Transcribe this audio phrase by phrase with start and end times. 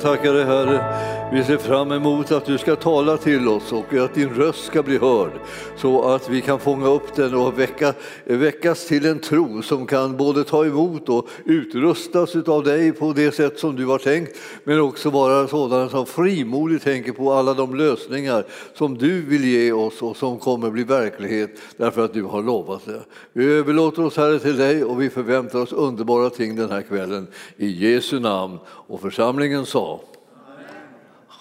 [0.00, 1.19] tackar dig Herre.
[1.32, 4.82] Vi ser fram emot att du ska tala till oss och att din röst ska
[4.82, 5.32] bli hörd
[5.76, 10.16] så att vi kan fånga upp den och väcka, väckas till en tro som kan
[10.16, 14.80] både ta emot och utrustas av dig på det sätt som du har tänkt men
[14.80, 20.02] också vara sådana som frimodigt tänker på alla de lösningar som du vill ge oss
[20.02, 23.00] och som kommer bli verklighet därför att du har lovat det.
[23.32, 27.26] Vi överlåter oss Herre till dig och vi förväntar oss underbara ting den här kvällen.
[27.56, 28.58] I Jesu namn.
[28.66, 30.00] Och församlingen sa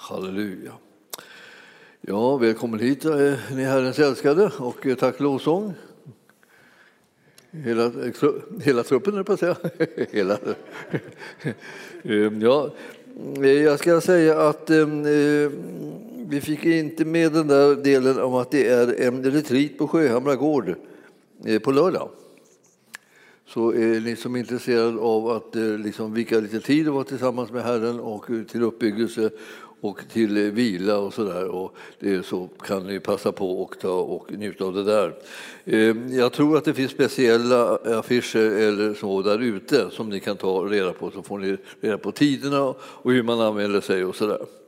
[0.10, 0.72] Halleluja.
[2.02, 5.74] Ja, välkommen hit eh, ni Herrens älskade och eh, tack lovsång.
[7.52, 8.14] Hela, eh,
[8.64, 9.56] hela truppen, är på att säga.
[10.12, 10.38] hela.
[12.04, 12.72] Ehm, ja,
[13.42, 15.04] jag ska säga att ehm,
[16.30, 20.36] vi fick inte med den där delen om att det är en retreat på Sjöhamra
[20.36, 20.76] gård
[21.64, 22.10] på lördag.
[23.46, 27.52] Så är ni som är intresserade av att liksom vika lite tid och vara tillsammans
[27.52, 29.30] med Herren och till uppbyggelse
[29.82, 31.48] och till vila och så där.
[31.48, 35.14] Och det så kan ni passa på och ta och njuta av det där.
[35.66, 40.38] Eh, jag tror att det finns speciella affischer eller så där ute som ni kan
[40.38, 44.16] ta reda på så får ni reda på tiderna och hur man använder sig och
[44.16, 44.59] så där.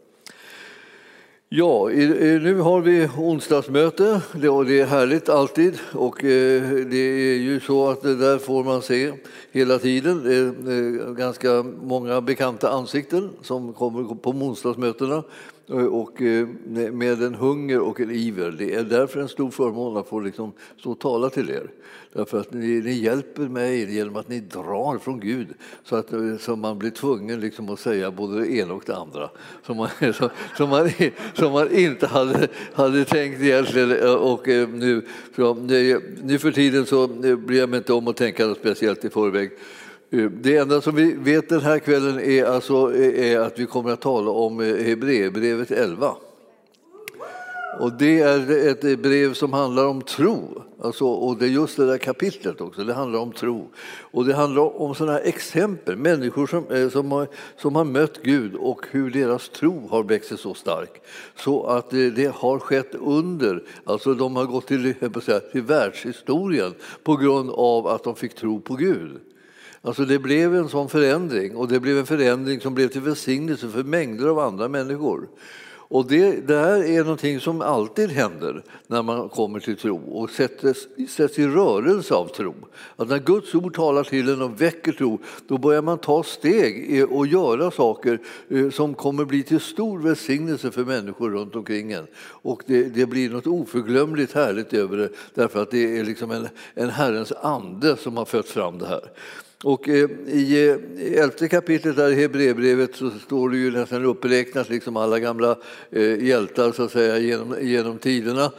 [1.53, 4.21] Ja, nu har vi onsdagsmöte.
[4.49, 5.79] Och det är härligt alltid.
[5.93, 9.13] Och eh, det är ju så att det där får man se
[9.51, 10.23] hela tiden.
[10.23, 15.23] Det är eh, ganska många bekanta ansikten som kommer på onsdagsmötena.
[15.69, 16.47] Eh, och eh,
[16.91, 18.51] med en hunger och en iver.
[18.51, 21.69] Det är därför en stor förmån att få liksom stå och tala till er.
[22.13, 25.47] Därför att ni, ni hjälper mig genom att ni drar från Gud
[25.83, 28.95] så att eh, så man blir tvungen liksom att säga både det ena och det
[28.95, 29.29] andra
[29.65, 30.89] som man, som, som man,
[31.33, 34.17] som man inte hade, hade tänkt egentligen.
[34.17, 35.53] Och nu, så,
[36.23, 39.51] nu för tiden så bryr jag mig inte om att tänka speciellt i förväg.
[40.13, 43.65] Eh, det enda som vi vet den här kvällen är, alltså, eh, är att vi
[43.65, 46.15] kommer att tala om eh, Hebreerbrevet 11.
[47.79, 50.61] Och det är ett brev som handlar om tro.
[50.83, 53.67] Alltså, och det är just det där kapitlet också, det handlar om tro.
[54.11, 58.85] Och det handlar om sådana exempel, människor som, som, har, som har mött Gud och
[58.91, 61.01] hur deras tro har växt sig så stark.
[61.35, 64.93] Så att det, har skett under, alltså de har gått till,
[65.51, 66.73] till världshistorien
[67.03, 69.19] på grund av att de fick tro på Gud.
[69.81, 73.69] Alltså det blev en sån förändring och det blev en förändring som blev till välsignelse
[73.69, 75.27] för mängder av andra människor.
[75.91, 80.29] Och det, det här är någonting som alltid händer när man kommer till tro och
[80.29, 82.55] sätts, sätts i rörelse av tro.
[82.95, 87.05] Att när Guds ord talar till en och väcker tro, då börjar man ta steg
[87.09, 92.07] och göra saker eh, som kommer bli till stor välsignelse för människor runt omkring en.
[92.23, 96.47] Och det, det blir något oförglömligt härligt över det, därför att det är liksom en,
[96.73, 99.11] en Herrens ande som har fött fram det här.
[99.63, 100.79] Och eh, eh, i
[101.17, 105.57] elfte kapitlet i Hebreerbrevet så står det ju nästan uppräknat liksom alla gamla
[105.91, 108.51] eh, hjältar så att säga, genom, genom tiderna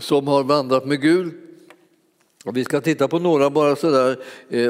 [0.00, 1.32] som har vandrat med Gud.
[2.44, 4.18] Och vi ska titta på några bara sådär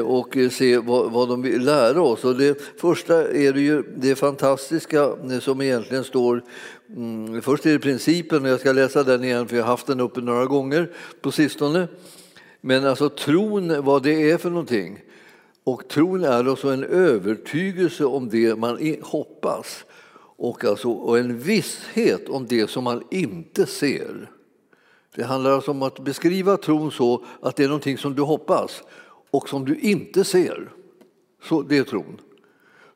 [0.03, 2.25] och se vad, vad de vill lära oss.
[2.25, 5.09] Och det första är det ju det fantastiska
[5.41, 6.43] som egentligen står
[6.95, 9.87] mm, Först är det principen, och jag ska läsa den igen för jag har haft
[9.87, 10.89] den uppe några gånger
[11.21, 11.87] på sistone.
[12.61, 14.99] Men alltså tron, vad det är för någonting.
[15.67, 19.85] Och tron är alltså en övertygelse om det man hoppas
[20.19, 24.31] och, alltså, och en visshet om det som man inte ser.
[25.15, 28.83] Det handlar alltså om att beskriva tron så att det är någonting som du hoppas
[29.31, 30.69] och som du inte ser.
[31.43, 32.21] Så Det är tron.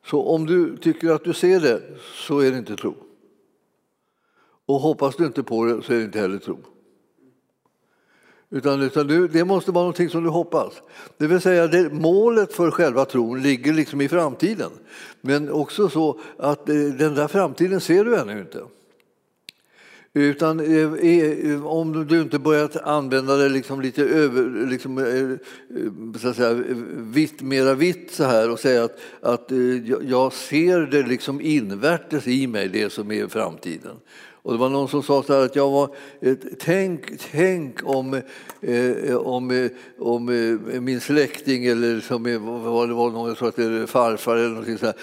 [0.06, 1.82] Så om du tycker att du ser det
[2.14, 2.94] så är det inte tro.
[4.66, 6.58] Och hoppas du inte på det så är det inte heller tro.
[8.54, 10.72] Utan, utan du, det måste vara någonting som du hoppas.
[11.16, 14.70] Det vill säga det, målet för själva tron ligger liksom i framtiden.
[15.20, 18.62] Men också så att eh, den där framtiden ser du ännu inte.
[20.14, 26.20] Utan eh, eh om du inte börjat använda det liksom lite över, liksom, eh, eh,
[26.20, 26.64] så att säga,
[26.96, 29.58] vitt, mera vitt så här och säga att, att eh,
[30.02, 33.96] jag ser det liksom invärtes i mig, det som är framtiden.
[34.44, 38.14] Och det var någon som sa så här att jag var, eh, tänk, tänk om,
[38.60, 43.36] eh, om, eh, om eh, min släkting eller som eh, vad det var, någon, jag
[43.38, 44.94] tror att det är farfar eller någonting så här.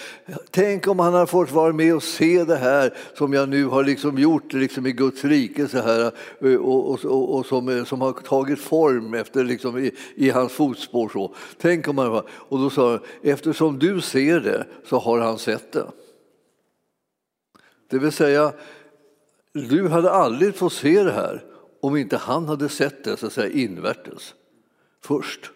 [0.52, 3.84] Tänk om han hade fått vara med och se det här som jag nu har
[3.84, 6.12] liksom gjort liksom i Guds rike så här
[6.42, 10.52] eh, och, och, och, och som, som har tagit form efter liksom i, i hans
[10.52, 11.10] fotspår.
[11.10, 11.36] Så.
[11.62, 15.72] Tänk om han, och då sa han, eftersom du ser det så har han sett
[15.72, 15.86] det.
[17.90, 18.54] Det vill säga,
[19.54, 21.44] du hade aldrig fått se det här
[21.82, 24.34] om inte han hade sett det så att säga, invärtes
[25.02, 25.52] först.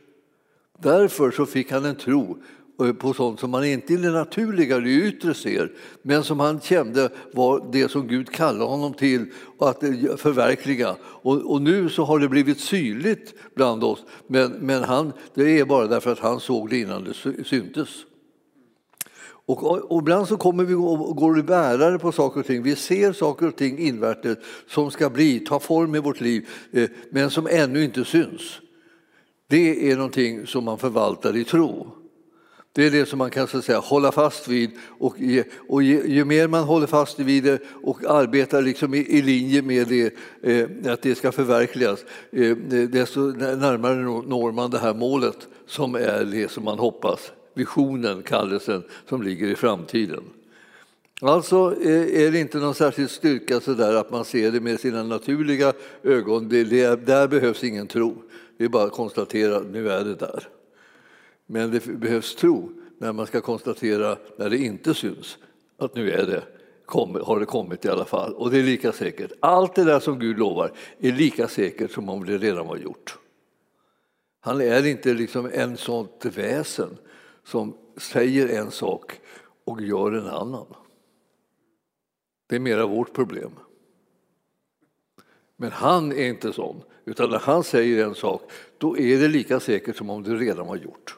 [0.79, 2.37] Därför så fick han en tro
[2.81, 6.59] eh, på sånt som man inte i det naturliga, det yttre ser, men som han
[6.59, 9.25] kände var det som Gud kallade honom till
[9.59, 10.95] att eh, förverkliga.
[11.03, 15.65] Och, och nu så har det blivit synligt bland oss, men, men han, det är
[15.65, 17.89] bara därför att han såg det innan det syntes.
[19.45, 22.63] Och, och, ibland så kommer vi och går och bärare på saker och ting.
[22.63, 24.37] Vi ser saker och ting invärtes
[24.67, 28.59] som ska bli, ta form i vårt liv, eh, men som ännu inte syns.
[29.47, 31.87] Det är någonting som man förvaltar i tro.
[32.75, 36.07] Det är det som man kan så säga, hålla fast vid och, ge, och ge,
[36.07, 40.13] ju mer man håller fast vid det och arbetar liksom i, i linje med det,
[40.41, 42.57] eh, att det ska förverkligas, eh,
[42.87, 43.95] desto närmare
[44.27, 49.47] når man det här målet som är det som man hoppas, visionen, kallelsen som ligger
[49.47, 50.23] i framtiden.
[51.21, 54.79] Alltså eh, är det inte någon särskild styrka så där att man ser det med
[54.79, 55.73] sina naturliga
[56.03, 56.49] ögon.
[56.49, 58.15] Det, det, där behövs ingen tro.
[58.57, 60.47] Det är bara att konstatera att nu är det där.
[61.45, 65.37] Men det behövs tro när man ska konstatera, när det inte syns,
[65.77, 66.43] att nu är det,
[67.23, 68.33] har det kommit i alla fall.
[68.33, 69.31] Och det är lika säkert.
[69.39, 73.17] Allt det där som Gud lovar är lika säkert som om det redan var gjort.
[74.39, 76.97] Han är inte liksom en sånt väsen
[77.43, 79.19] som säger en sak
[79.63, 80.65] och gör en annan.
[82.47, 83.51] Det är mera vårt problem.
[85.55, 89.59] Men han är inte sån, utan när han säger en sak, då är det lika
[89.59, 91.17] säkert som om det redan var gjort.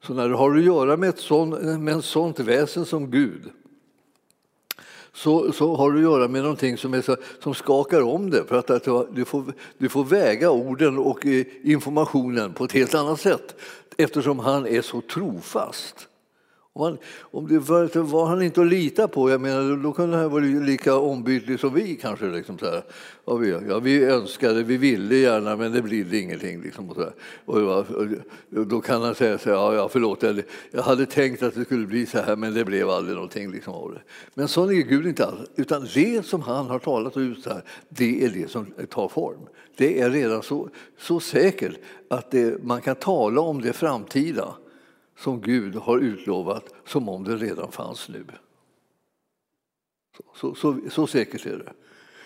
[0.00, 3.52] Så när du har att göra med ett sånt, med ett sånt väsen som Gud
[5.14, 8.44] så, så har du att göra med någonting som, är så, som skakar om det.
[8.44, 8.84] För att, att
[9.14, 13.56] du, får, du får väga orden och eh, informationen på ett helt annat sätt
[13.96, 16.08] eftersom han är så trofast.
[16.76, 20.16] Om, han, om det var, var, han inte att lita på, jag menar, då kunde
[20.16, 22.26] han vara lika ombytlig som vi kanske.
[22.26, 22.82] Liksom, så här.
[23.26, 26.62] Ja, vi, ja, vi önskade, vi ville gärna, men det blir ingenting.
[26.62, 27.10] Liksom, och så
[27.44, 27.86] och, och,
[28.56, 31.54] och, då kan han säga så här, ja, ja, förlåt, jag, jag hade tänkt att
[31.54, 33.52] det skulle bli så här, men det blev aldrig någonting.
[33.52, 34.00] Liksom, av det.
[34.34, 38.24] Men så är Gud inte alls, utan det som han har talat ut här, det
[38.24, 39.40] är det som tar form.
[39.76, 40.68] Det är redan så,
[40.98, 41.74] så säkert
[42.08, 44.54] att det, man kan tala om det framtida
[45.16, 48.24] som Gud har utlovat som om det redan fanns nu.
[50.16, 51.72] Så, så, så, så säkert är det.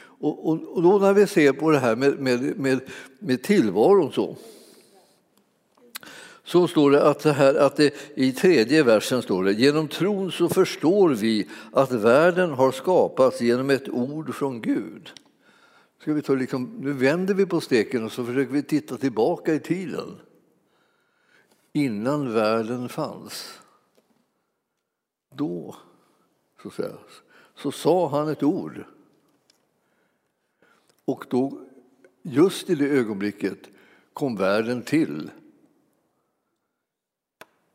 [0.01, 2.81] Och, och, och, då när vi ser på det här med, med, med,
[3.19, 4.37] med tillvaron så
[6.49, 10.33] så står det att, det här, att det, i tredje versen står det genom tron
[10.33, 15.11] så förstår vi att världen har skapats genom ett ord från Gud.
[16.01, 19.55] Ska vi ta liksom, nu vänder vi på steken och så försöker vi titta tillbaka
[19.55, 20.17] i tiden
[21.73, 23.59] innan världen fanns.
[25.35, 25.77] Då,
[26.63, 26.93] så, säga,
[27.55, 28.85] så sa han ett ord.
[31.05, 31.61] Och då,
[32.23, 33.59] just i det ögonblicket,
[34.13, 35.31] kom världen till.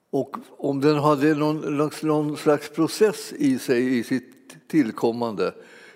[0.09, 5.53] Och om den hade någon, någon slags process i sig i sitt tillkommande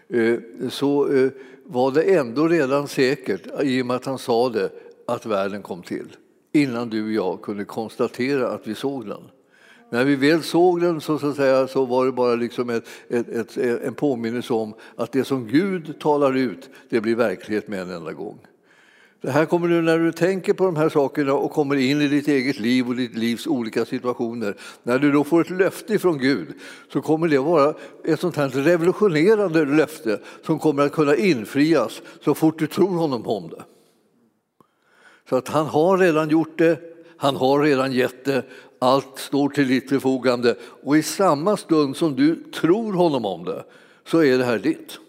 [0.07, 0.39] eh,
[0.69, 1.31] så eh,
[1.63, 4.71] var det ändå redan säkert, i och med att han sa det,
[5.05, 6.17] att världen kom till
[6.57, 9.21] innan du och jag kunde konstatera att vi såg den.
[9.89, 13.29] När vi väl såg den så, så, säga, så var det bara liksom ett, ett,
[13.29, 17.91] ett, en påminnelse om att det som Gud talar ut, det blir verklighet med en
[17.91, 18.39] enda gång.
[19.21, 22.07] Det här kommer du när du tänker på de här sakerna och kommer in i
[22.07, 24.55] ditt eget liv och ditt livs olika situationer.
[24.83, 26.47] När du då får ett löfte från Gud
[26.93, 27.73] så kommer det vara
[28.05, 33.27] ett sånt här revolutionerande löfte som kommer att kunna infrias så fort du tror honom
[33.27, 33.63] om det.
[35.27, 36.79] För att han har redan gjort det,
[37.17, 38.43] han har redan gett det,
[38.79, 43.65] allt står till ditt förfogande och i samma stund som du tror honom om det
[44.05, 44.99] så är det här ditt.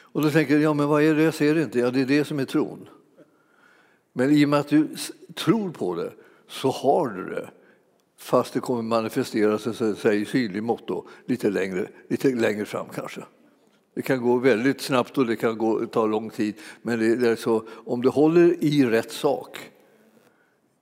[0.00, 1.78] Och då tänker jag, ja men vad är det jag ser inte?
[1.78, 2.88] Ja det är det som är tron.
[4.12, 4.88] Men i och med att du
[5.34, 6.12] tror på det
[6.48, 7.50] så har du det
[8.16, 9.58] fast det kommer manifestera
[9.94, 13.20] sig i synlig mått lite längre, lite längre fram kanske.
[13.94, 16.54] Det kan gå väldigt snabbt och det kan gå, ta lång tid.
[16.82, 19.58] Men det är så, om du håller i rätt sak,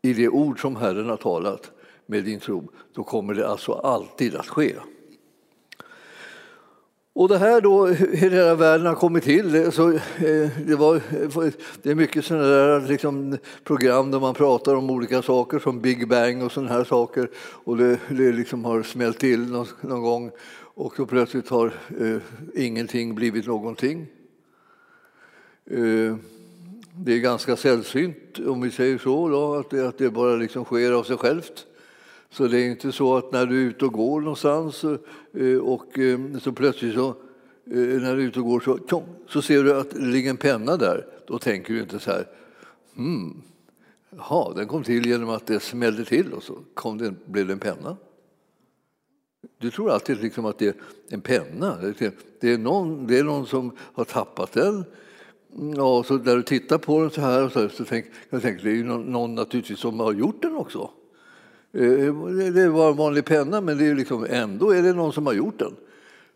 [0.02, 1.70] i det ord som Herren har talat
[2.06, 4.74] med din tro, då kommer det alltså alltid att ske.
[7.18, 11.00] Och det här då, hur hela världen har kommit till, så, eh, det, var,
[11.82, 16.08] det är mycket sådana där liksom, program där man pratar om olika saker som Big
[16.08, 17.30] Bang och sådana här saker.
[17.36, 20.30] Och det, det liksom har smällt till någon, någon gång
[20.78, 22.18] och så plötsligt har eh,
[22.54, 24.06] ingenting blivit någonting.
[25.64, 26.16] Eh,
[26.94, 30.64] det är ganska sällsynt, om vi säger så, då, att, det, att det bara liksom
[30.64, 31.66] sker av sig självt.
[32.30, 35.99] Så det är inte så att när du är ute och går någonstans eh, och
[35.99, 37.14] eh, så plötsligt så, eh,
[37.76, 40.37] när du är ute och går så, tjong, så ser du att det ligger en
[40.37, 41.06] penna där.
[41.26, 42.26] Då tänker du inte så här,
[42.97, 43.42] hmm,
[44.11, 47.52] Jaha, den kom till genom att det smällde till och så kom det, blev det
[47.52, 47.97] en penna.
[49.59, 50.75] Du tror alltid liksom att det är
[51.09, 51.76] en penna.
[52.40, 54.85] Det är någon, det är någon som har tappat den.
[55.57, 58.42] Mm, ja, så när du tittar på den så här så, här, så tänk, jag
[58.42, 60.90] tänker det är ju någon, någon naturligtvis som har gjort den också.
[61.73, 62.14] Eh,
[62.52, 65.35] det var en vanlig penna, men det är liksom, ändå är det någon som har
[65.35, 65.76] gjort den.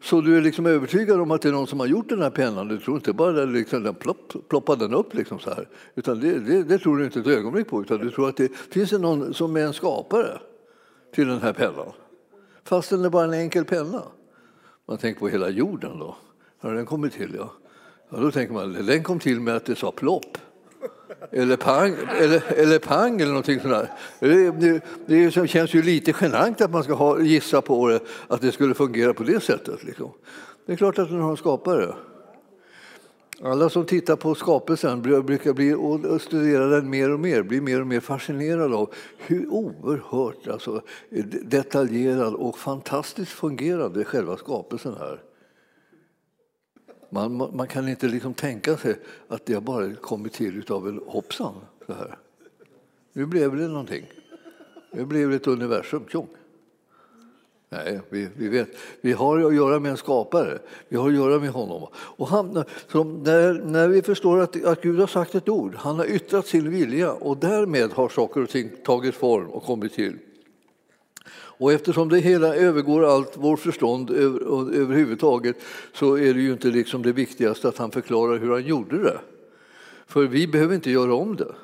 [0.02, 2.30] Så du är liksom övertygad om att det är någon som har gjort den här
[2.30, 2.68] pennan.
[2.68, 5.68] Du tror inte bara att liksom, den plopp, ploppar den upp liksom så här.
[5.94, 7.82] Utan det, det, det, tror du inte ett ögonblick på.
[7.82, 10.38] Utan du tror att det finns det någon som är en skapare
[11.14, 11.92] till den här pennan.
[12.64, 14.02] Fastän det bara är bara en enkel penna.
[14.88, 16.16] Man tänker på hela jorden då.
[16.61, 17.35] Har den kommit till?
[17.38, 17.52] Ja.
[18.11, 18.16] ja.
[18.16, 20.38] Då tänker man den kom till med att det sa plopp.
[21.31, 23.88] Eller pang, eller, eller pang eller någonting sånt
[24.21, 28.40] Det, det, det, känns ju lite genant att man ska ha, gissa på det, att
[28.40, 29.85] det skulle fungera på det sättet.
[29.85, 30.11] Liksom.
[30.66, 31.95] Det är klart att den har en skapare.
[33.44, 37.80] Alla som tittar på skapelsen brukar bli, och studera den mer och mer, blir mer
[37.80, 40.82] och mer fascinerade av hur oerhört alltså,
[41.42, 45.22] detaljerad och fantastiskt fungerande själva skapelsen är.
[47.11, 48.96] Man, man kan inte liksom tänka sig
[49.28, 51.54] att det bara kommit till av en hoppsan.
[51.87, 52.18] Så här.
[53.12, 54.12] Nu blev det någonting.
[54.92, 56.04] Nu blev det ett universum.
[56.08, 56.28] Tjong.
[57.72, 58.68] Nej, vi, vi, vet.
[59.00, 60.58] Vi har att göra med en skapare.
[60.88, 61.86] Vi har att göra med honom.
[61.94, 62.64] Och han,
[62.94, 66.70] när, när vi förstår att, att Gud har sagt ett ord, han har yttrat sin
[66.70, 70.18] vilja och därmed har saker och ting tagit form och kommit till.
[71.34, 74.40] Och eftersom det hela övergår allt vårt förstånd över,
[74.74, 75.56] överhuvudtaget
[75.92, 79.18] så är det ju inte liksom det viktigaste att han förklarar hur han gjorde det.
[80.06, 81.54] För vi behöver inte göra om det.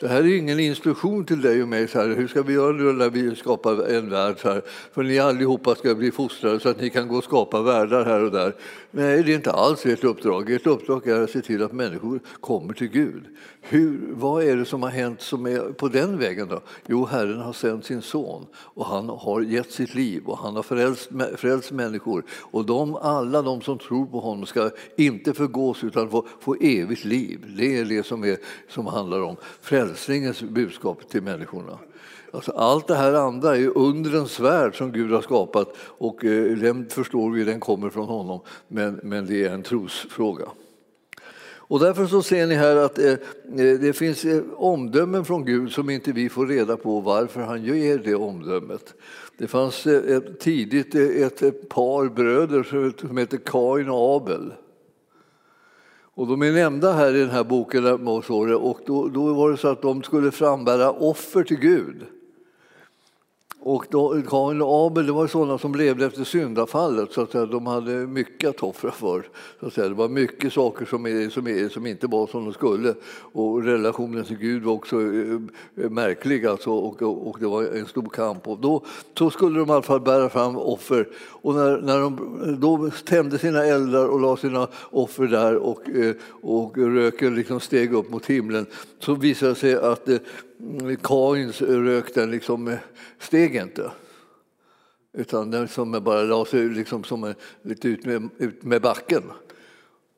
[0.00, 1.88] Det här är ingen instruktion till dig och mig.
[1.88, 4.38] Så här, hur ska vi göra nu när vi skapar en värld?
[4.38, 4.62] Så här,
[4.92, 8.24] för ni allihopa ska bli fostrade så att ni kan gå och skapa världar här
[8.24, 8.54] och där.
[8.90, 10.50] Nej, det är inte alls ert uppdrag.
[10.50, 13.24] Ert uppdrag är att se till att människor kommer till Gud.
[13.60, 16.48] Hur, vad är det som har hänt som är på den vägen?
[16.48, 16.60] då?
[16.86, 20.62] Jo, Herren har sänt sin son och han har gett sitt liv och han har
[20.62, 22.24] frälst, frälst människor.
[22.30, 27.04] Och de, alla de som tror på honom ska inte förgås utan få, få evigt
[27.04, 27.54] liv.
[27.56, 28.36] Det är det som, är,
[28.68, 31.78] som handlar om frälsning frälsningens budskap till människorna.
[32.32, 36.88] Alltså allt det här andra är undrens värld som Gud har skapat och eh, den
[36.88, 38.40] förstår vi, den kommer från honom.
[38.68, 40.48] Men, men det är en trosfråga.
[41.40, 43.18] Och därför så ser ni här att eh, eh,
[43.80, 44.26] det finns
[44.56, 48.94] omdömen från Gud som inte vi får reda på varför han ger det omdömet.
[49.38, 52.62] Det fanns ett, tidigt ett par bröder
[53.00, 54.52] som hette Kain och Abel.
[56.18, 57.86] Och de är nämnda här i den här boken
[58.54, 62.06] och då, då var det så att de skulle frambära offer till Gud.
[63.60, 67.46] Och då, Kain och Abel det var sådana som levde efter syndafallet så att säga,
[67.46, 69.28] de hade mycket att offra för.
[69.60, 69.88] Så att säga.
[69.88, 72.94] Det var mycket saker som, är, som, är, som inte var som de skulle.
[73.32, 75.40] Och relationen till Gud var också eh,
[75.76, 78.48] eh, märklig alltså, och, och, och, det var en stor kamp.
[78.48, 78.84] Och då
[79.18, 81.08] så skulle de i alla fall bära fram offer.
[81.16, 86.14] Och när, när de då tände sina eldar och la sina offer där och, eh,
[86.42, 88.66] och röken liksom steg upp mot himlen
[89.00, 90.18] så visade det sig att eh,
[91.02, 92.78] Kains rök den liksom eh,
[93.18, 93.90] steg inte.
[95.12, 99.22] Utan den som bara la sig liksom som lite ut med, ut med backen.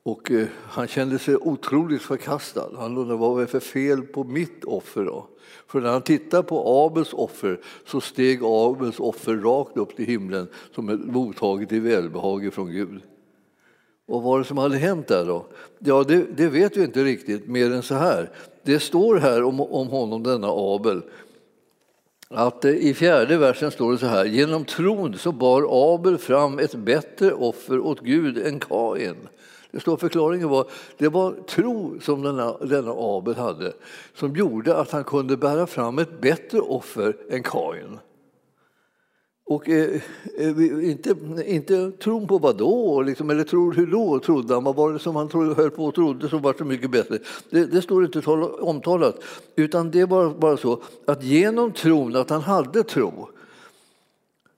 [0.02, 2.70] Och eh, han kände sig otroligt förkastad.
[2.76, 5.04] Han undrade vad var det för fel på mitt offer.
[5.04, 5.28] Då?
[5.66, 10.48] För när han tittade på Abels offer så steg Abels offer rakt upp till himlen
[10.74, 13.00] som ett mottaget i välbehag från Gud.
[14.06, 15.46] Och vad var det som hade hänt där då?
[15.78, 18.30] Ja, det, det, vet vi inte riktigt mer än så här.
[18.70, 21.02] Det står här om, om honom, denna Abel,
[22.28, 24.24] att eh, i fjärde versen står det så här.
[24.24, 29.16] Genom tron så bar Abel fram ett bättre offer åt Gud än Kain.
[29.70, 30.66] Det står förklaringen var
[30.98, 33.72] det var tro som denna, denna Abel hade
[34.14, 37.98] som gjorde att han kunde bära fram ett bättre offer än Kain.
[39.50, 40.00] Och eh,
[40.38, 41.14] eh inte,
[41.46, 44.98] inte tron på vad då, liksom, eller tror hur då trodde han, vad var det
[44.98, 47.18] som han trodde, höll på och trodde som var så mycket bättre?
[47.50, 49.22] Det, det står inte omtalat,
[49.56, 53.28] utan det var bara så att genom tron, att han hade tro,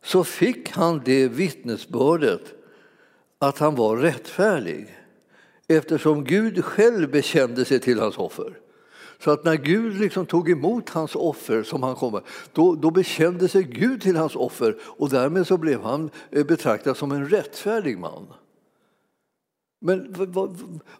[0.04, 2.42] så fick han det vittnesbördet
[3.38, 4.98] att han var rättfärdig
[5.68, 8.58] eftersom Gud själv bekände sig till hans offer.
[9.24, 12.20] Så att när Gud liksom tog emot hans offer, som han kom
[12.52, 16.96] då, då bekände sig Gud till hans offer och därmed så blev han eh, betraktad
[16.96, 18.26] som en rättfärdig man.
[19.84, 20.56] Men vad, vad,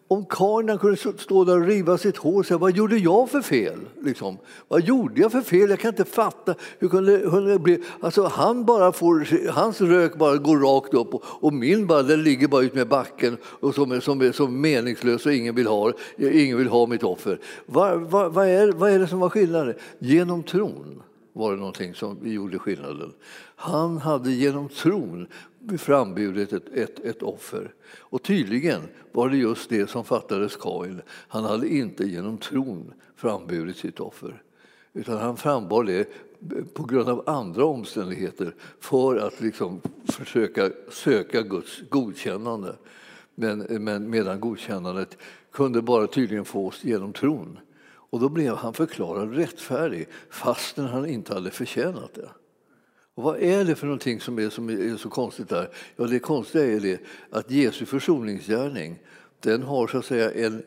[0.07, 3.41] om karln kunde stå där och riva sitt hår och säga vad gjorde jag för
[3.41, 3.79] fel?
[4.01, 4.37] Liksom.
[4.67, 5.69] Vad gjorde jag för fel?
[5.69, 6.55] Jag kan inte fatta.
[6.79, 7.83] Hur kunde, hur det bli?
[7.99, 12.23] Alltså, han bara får, hans rök bara går rakt upp och, och min bara, den
[12.23, 16.57] ligger bara ut med backen och som, som, som meningslös och ingen vill ha, ingen
[16.57, 17.39] vill ha mitt offer.
[17.65, 19.75] Vad, vad, vad, är, vad är det som var skillnaden?
[19.99, 21.01] Genom tron
[21.33, 23.13] var det någonting som gjorde skillnaden.
[23.55, 25.27] Han hade genom tron
[25.77, 27.73] frambjudit ett, ett, ett offer.
[27.99, 31.01] Och tydligen var det just det som fattades Kain.
[31.07, 34.41] Han hade inte genom tron frambjudit sitt offer.
[34.93, 36.09] Utan han frambar det
[36.73, 42.75] på grund av andra omständigheter för att liksom försöka söka Guds godkännande.
[43.35, 45.17] Men, men medan godkännandet
[45.51, 47.59] kunde bara tydligen fås genom tron.
[47.85, 52.29] Och då blev han förklarad rättfärdig fastän han inte hade förtjänat det.
[53.15, 55.69] Och vad är det för någonting som är, som är så konstigt där?
[55.95, 58.99] Ja, det konstiga är det att Jesu försoningsgärning
[59.39, 60.63] den har så att säga en,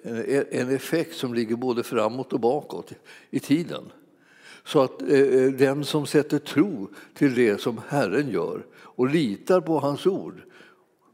[0.50, 2.92] en effekt som ligger både framåt och bakåt
[3.30, 3.84] i tiden.
[4.64, 9.60] Så att eh, eh, den som sätter tro till det som Herren gör och litar
[9.60, 10.42] på hans ord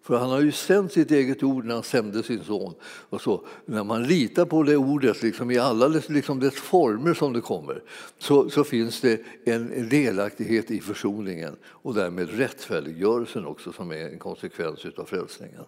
[0.03, 2.75] för han har ju sänt sitt eget ord när han sände sin son.
[2.85, 7.15] Och så, när man litar på det ordet liksom, i alla dess, liksom dess former
[7.15, 7.83] som det kommer
[8.19, 14.19] så, så finns det en delaktighet i försoningen och därmed rättfärdiggörelsen också som är en
[14.19, 15.65] konsekvens av frälsningen.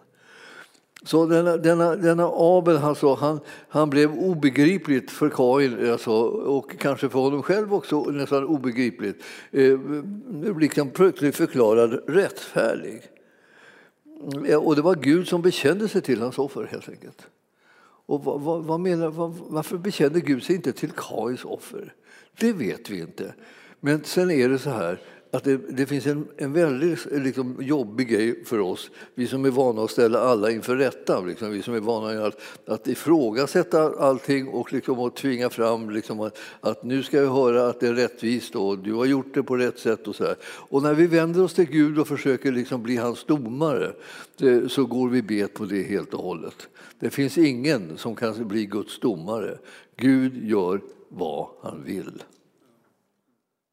[1.03, 3.39] Så denna, denna, denna Abel alltså, han,
[3.69, 9.23] han blev obegripligt för Kain alltså, och kanske för honom själv också nästan obegripligt.
[9.51, 9.79] Eh,
[10.59, 13.01] liksom plötsligt förklarad rättfärdig.
[14.21, 17.27] Mm, och det var Gud som bekände sig till hans offer helt enkelt.
[18.07, 21.93] Och vad, vad, vad menar, vad, varför bekände Gud sig inte till Kains offer?
[22.39, 23.33] Det vet vi inte.
[23.79, 24.99] Men sen är det så här
[25.31, 29.49] att det, det finns en, en väldigt liksom, jobbig grej för oss, vi som är
[29.49, 34.47] vana att ställa alla inför rätta, liksom, vi som är vana att, att ifrågasätta allting
[34.47, 37.93] och, liksom, att tvinga fram liksom, att, att, nu ska vi höra att det är
[37.93, 40.07] rättvist och du har gjort det på rätt sätt.
[40.07, 40.35] Och, så här.
[40.43, 43.91] och när vi vänder oss till Gud och försöker liksom, bli hans domare
[44.37, 46.67] det, så går vi bet på det helt och hållet.
[46.99, 49.57] Det finns ingen som kan bli Guds domare.
[49.95, 52.23] Gud gör vad han vill.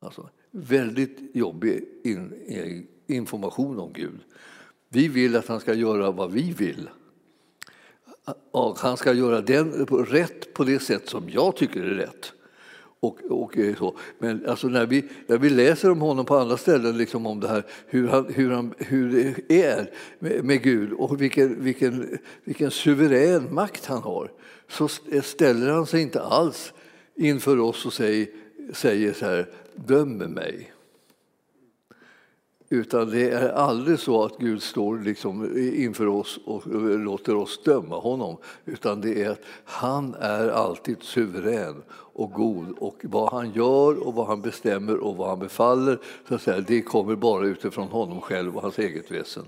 [0.00, 4.20] Alltså, väldigt jobbig in, eh, information om Gud.
[4.88, 6.90] Vi vill att han ska göra vad vi vill.
[8.50, 12.32] Och han ska göra den rätt på det sätt som jag tycker är rätt.
[13.00, 13.96] Och, och eh, så.
[14.18, 17.48] Men alltså när, vi, när vi läser om honom på andra ställen, liksom om det
[17.48, 22.70] här, hur, han, hur, han, hur det är med, med Gud och vilken, vilken, vilken
[22.70, 24.30] suverän makt han har,
[24.68, 24.88] så
[25.22, 26.72] ställer han sig inte alls
[27.16, 28.26] inför oss och säger,
[28.72, 30.72] säger så här, dömer mig.
[32.72, 36.62] Utan det är aldrig så att Gud står liksom inför oss och
[36.98, 38.36] låter oss döma honom.
[38.64, 42.78] Utan det är att han är alltid suverän och god.
[42.78, 46.60] Och vad han gör och vad han bestämmer och vad han befaller, så att säga,
[46.60, 49.44] det kommer bara utifrån honom själv och hans eget väsen.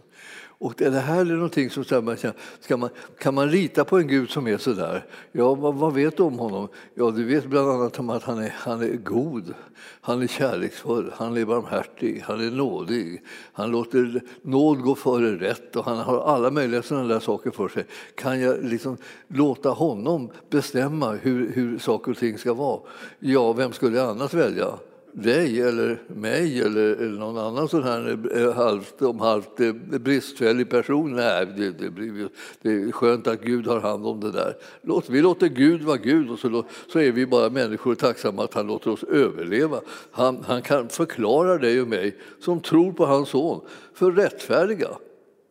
[0.58, 2.16] Och det här är någonting som man
[2.60, 5.06] ska man, kan man lita på en Gud som är så där?
[5.32, 6.68] Ja, vad, vad, vet du om honom?
[6.94, 9.54] Ja, du vet bland annat om att han är, han är god,
[10.00, 15.76] han är kärleksfull, han är barmhärtig, han är nådig, han låter nåd gå före rätt
[15.76, 17.84] och han har alla möjliga sådana där saker för sig.
[18.14, 18.96] Kan jag liksom
[19.28, 22.80] låta honom bestämma hur, hur saker och ting ska vara?
[23.18, 24.66] Ja, vem skulle jag annars välja?
[25.14, 30.70] Dig eller mig eller, eller någon annan sån här eh, halvt om halvt eh, bristfällig
[30.70, 31.16] person.
[31.16, 32.28] Nej, det, det, blir,
[32.62, 34.56] det är skönt att Gud har hand om det där.
[34.82, 38.54] Låt, vi låter Gud vara Gud och så, så är vi bara människor tacksamma att
[38.54, 39.80] han låter oss överleva.
[40.10, 43.60] Han, han kan förklara dig och mig som tror på hans son
[43.94, 44.88] för rättfärdiga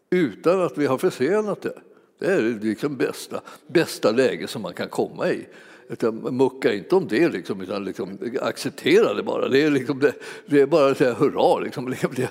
[0.10, 1.78] utan att vi har försenat det.
[2.20, 5.48] Det är liksom bästa, bästa läge som man kan komma i.
[5.94, 9.48] Utan mucka inte om det, liksom, utan liksom, acceptera det bara.
[9.48, 10.14] Det är, liksom, det,
[10.46, 11.60] det är bara att säga hurra.
[11.60, 11.96] Liksom.
[12.16, 12.30] Det,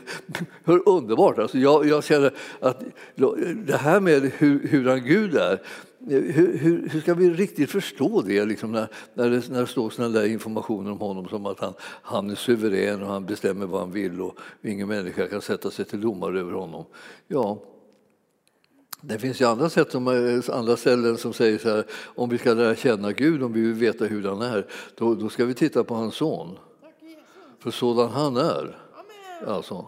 [0.65, 1.39] hur underbart!
[1.39, 2.83] Alltså, jag, jag känner att
[3.67, 5.59] det här med hur, hur han Gud är
[6.09, 9.91] hur, hur, hur, ska vi riktigt förstå det, liksom, när, när, det, när det står
[9.91, 13.81] sådana där informationer om honom som att han, han är suverän och han bestämmer vad
[13.81, 16.85] han vill och ingen människa kan sätta sig till domare över honom?
[17.29, 17.59] Ja,
[19.05, 22.39] det finns ju andra, sätt som, eh, andra ställen som säger så här, om vi
[22.39, 25.55] ska lära känna Gud, om vi vill veta hur han är, då, då ska vi
[25.55, 26.59] titta på hans son.
[27.59, 28.79] För sådan han är,
[29.47, 29.87] alltså,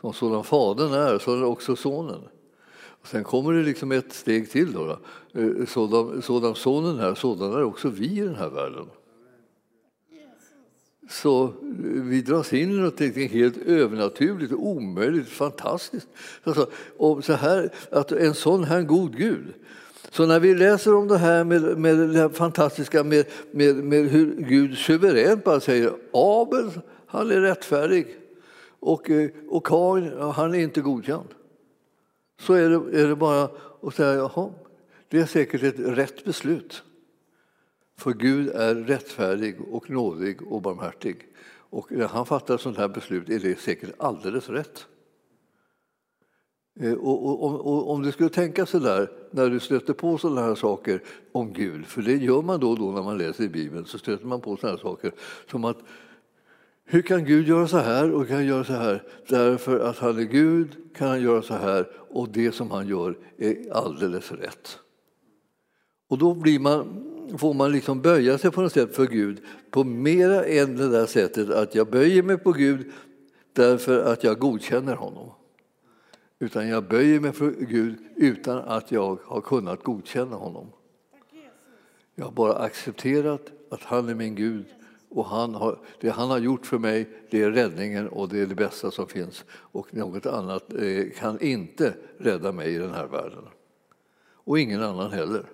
[0.00, 2.20] som sådan fadern är, så är också sonen.
[3.06, 4.72] Och sen kommer det liksom ett steg till.
[4.72, 4.84] Då,
[5.32, 5.40] då.
[5.40, 8.86] Eh, sådan, sådan sonen är, sådan är också vi i den här världen.
[11.08, 16.08] Så vi dras in i något helt övernaturligt, omöjligt, fantastiskt.
[16.42, 19.54] Alltså, och så här, att en sån här god Gud.
[20.10, 24.34] Så när vi läser om det här med, med det fantastiska med, med, med hur
[24.36, 26.70] Gud suveränt bara säger Abel,
[27.06, 28.06] han är rättfärdig
[28.80, 31.28] och, eh, och Kain, han är inte godkänd.
[32.40, 33.48] Så är det, är det bara
[33.82, 34.50] att säga jaha,
[35.08, 36.82] det är säkert ett rätt beslut.
[37.98, 41.28] För Gud är rättfärdig och nådig och barmhärtig.
[41.70, 44.86] Och när han fattar ett sådant här beslut är det säkert alldeles rätt.
[46.80, 50.42] Eh, och, och, och, om du skulle tänka så där när du stöter på sådana
[50.42, 53.48] här saker om Gud, för det gör man då och då när man läser i
[53.48, 55.12] Bibeln, så stöter man på sådana här saker
[55.50, 55.78] som att
[56.84, 59.02] hur kan Gud göra så här och kan göra så här?
[59.28, 63.18] Därför att han är Gud kan han göra så här och det som han gör
[63.38, 64.78] är alldeles rätt.
[66.08, 67.02] Och då blir man
[67.38, 71.06] får man liksom böja sig på något sätt för Gud på mera än det där
[71.06, 72.92] sättet att jag böjer mig på Gud
[73.52, 75.30] därför att jag godkänner honom.
[76.38, 80.66] Utan jag böjer mig för Gud utan att jag har kunnat godkänna honom.
[82.14, 84.66] Jag har bara accepterat att han är min Gud
[85.08, 88.46] och han har, det han har gjort för mig det är räddningen och det är
[88.46, 89.44] det bästa som finns.
[89.50, 93.44] Och något annat eh, kan inte rädda mig i den här världen.
[94.32, 95.46] Och ingen annan heller.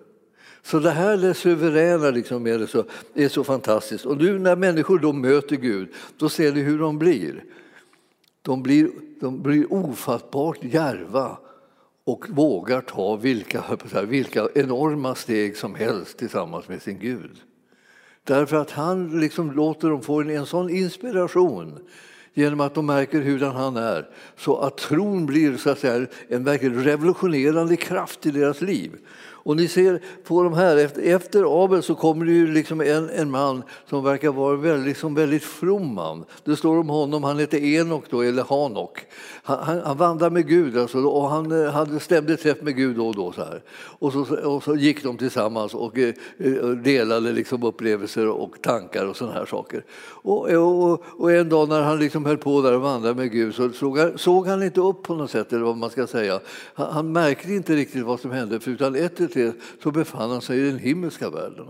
[0.62, 4.06] Så det här det suveräna liksom är, det så, är så fantastiskt.
[4.06, 7.44] Och nu när människor då möter Gud, då ser ni hur de blir.
[8.42, 11.38] De blir, de blir ofattbart järva
[12.04, 13.64] och vågar ta vilka,
[14.06, 17.36] vilka enorma steg som helst tillsammans med sin Gud.
[18.24, 21.78] Därför att han liksom låter dem få en, en sån inspiration
[22.34, 26.44] genom att de märker hurdan han är så att tron blir så att säga, en
[26.44, 28.92] verkligen revolutionerande kraft i deras liv.
[29.44, 33.30] Och ni ser på de här, efter, Abel så kommer det ju liksom en, en
[33.30, 36.24] man som verkar vara väldigt, liksom väldigt from man.
[36.44, 38.98] Det står om honom, han heter Enok då, eller Hanok.
[39.42, 42.96] Han, han, han vandrar med Gud alltså, och han eh, hade ständigt träff med Gud
[42.96, 43.32] då och då.
[43.32, 43.62] Så här.
[43.98, 49.06] Och, så, och så gick de tillsammans och eh, eh delade liksom upplevelser och tankar
[49.06, 49.84] och sådana här saker.
[50.04, 53.54] Och, och, och, en dag när han liksom höll på där och vandrade med Gud
[53.54, 56.40] så såg han, såg han inte upp på något sätt, eller vad man ska säga.
[56.74, 60.40] Han, han märkte inte riktigt vad som hände, för utan ett det så befann han
[60.40, 61.66] sig i den himmelska världen.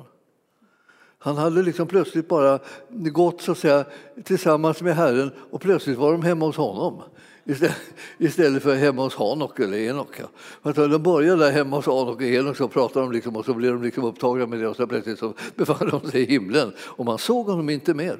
[1.19, 3.85] Han hade liksom plötsligt bara gått så att säga,
[4.25, 7.03] tillsammans med Herren och plötsligt var de hemma hos honom
[8.19, 10.21] istället för hemma hos Hanok eller Enok.
[10.63, 13.73] De började där hemma hos Hanok och Enok så pratade de liksom, och så blev
[13.73, 17.05] de liksom upptagna med det och så plötsligt så befann de sig i himlen och
[17.05, 18.19] man såg honom inte mer.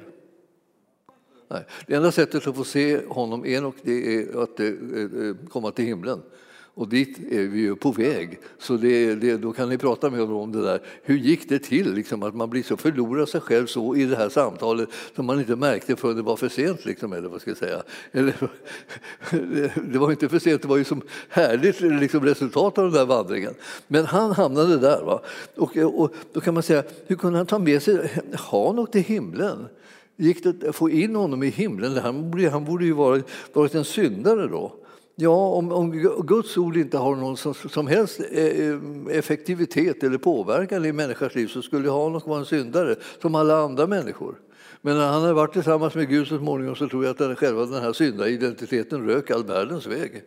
[1.47, 1.65] Nej.
[1.87, 5.85] Det enda sättet att få se honom, Enok, det är att eh, eh, komma till
[5.85, 6.21] himlen.
[6.75, 8.39] Och dit är vi ju på väg.
[8.57, 10.81] Så det, det, då kan ni prata med honom om det där.
[11.03, 14.15] Hur gick det till liksom, att man blir så förlorar sig själv så i det
[14.15, 16.85] här samtalet som man inte märkte förrän det var för sent?
[16.85, 17.83] Liksom, eller vad ska jag säga?
[18.11, 18.33] Eller,
[19.91, 23.05] det var inte för sent, det var ju som härligt liksom, resultat av den där
[23.05, 23.53] vandringen.
[23.87, 25.03] Men han hamnade där.
[25.03, 25.21] Va?
[25.55, 29.65] Och, och då kan man säga, hur kunde han ta med sig Hanok till himlen?
[30.15, 31.97] Gick det att få in honom i himlen?
[31.97, 34.82] Han borde, han borde ju varit, varit en syndare då.
[35.15, 35.91] Ja, om, om
[36.25, 41.35] Guds ord inte har någon som, som helst eh, eh, effektivitet eller påverkan i människans
[41.35, 44.35] liv så skulle Hanok vara en syndare som alla andra människor.
[44.81, 47.35] Men när han har varit tillsammans med Gud så småningom så tror jag att den,
[47.35, 50.23] själva den här syndaridentiteten rök all världens väg.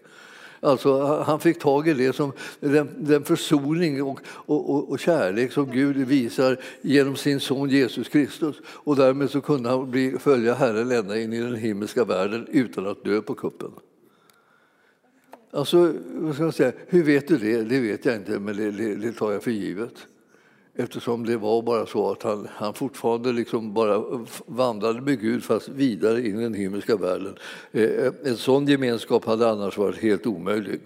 [0.61, 5.71] Alltså, han fick tag i det som den, den försoning och, och, och, kärlek som
[5.71, 8.57] Gud visar genom sin son Jesus Kristus.
[8.67, 12.87] Och därmed så kunde han bli, följa Herren ända in i den himmelska världen utan
[12.87, 13.71] att dö på kuppen.
[15.57, 17.63] Alltså, vad ska jag säga, hur vet du det?
[17.63, 19.95] Det vet jag inte, men det, det, det tar jag för givet.
[20.75, 24.03] Eftersom det var bara så att han, han fortfarande liksom bara
[24.47, 27.39] vandrade med Gud fast vidare in i den himmelska världen.
[27.73, 30.81] Eh, en sån gemenskap hade annars varit helt omöjlig.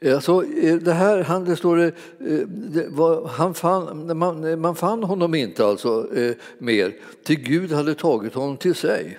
[0.00, 1.92] Eh, alltså, eh, det här, han, det står det,
[2.48, 6.08] det var, han fann, man, man fann honom inte alltså
[6.58, 9.18] mer, till Gud hade tagit honom till sig.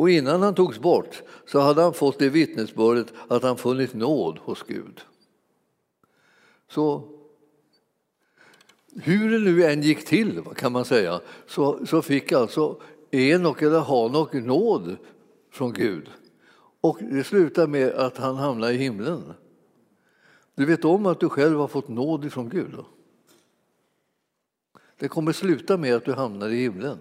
[0.00, 4.38] Och innan han togs bort så hade han fått det vittnesbördet att han funnit nåd
[4.38, 5.00] hos Gud.
[6.68, 7.08] Så
[8.94, 13.80] hur det nu än gick till, kan man säga, så, så fick alltså Enok eller
[13.80, 14.96] Hanok nåd
[15.50, 16.10] från Gud.
[16.80, 19.32] Och det slutar med att han hamnar i himlen.
[20.54, 22.72] Du vet om att du själv har fått nåd ifrån Gud?
[22.76, 22.86] Då?
[24.98, 26.98] Det kommer sluta med att du hamnar i himlen.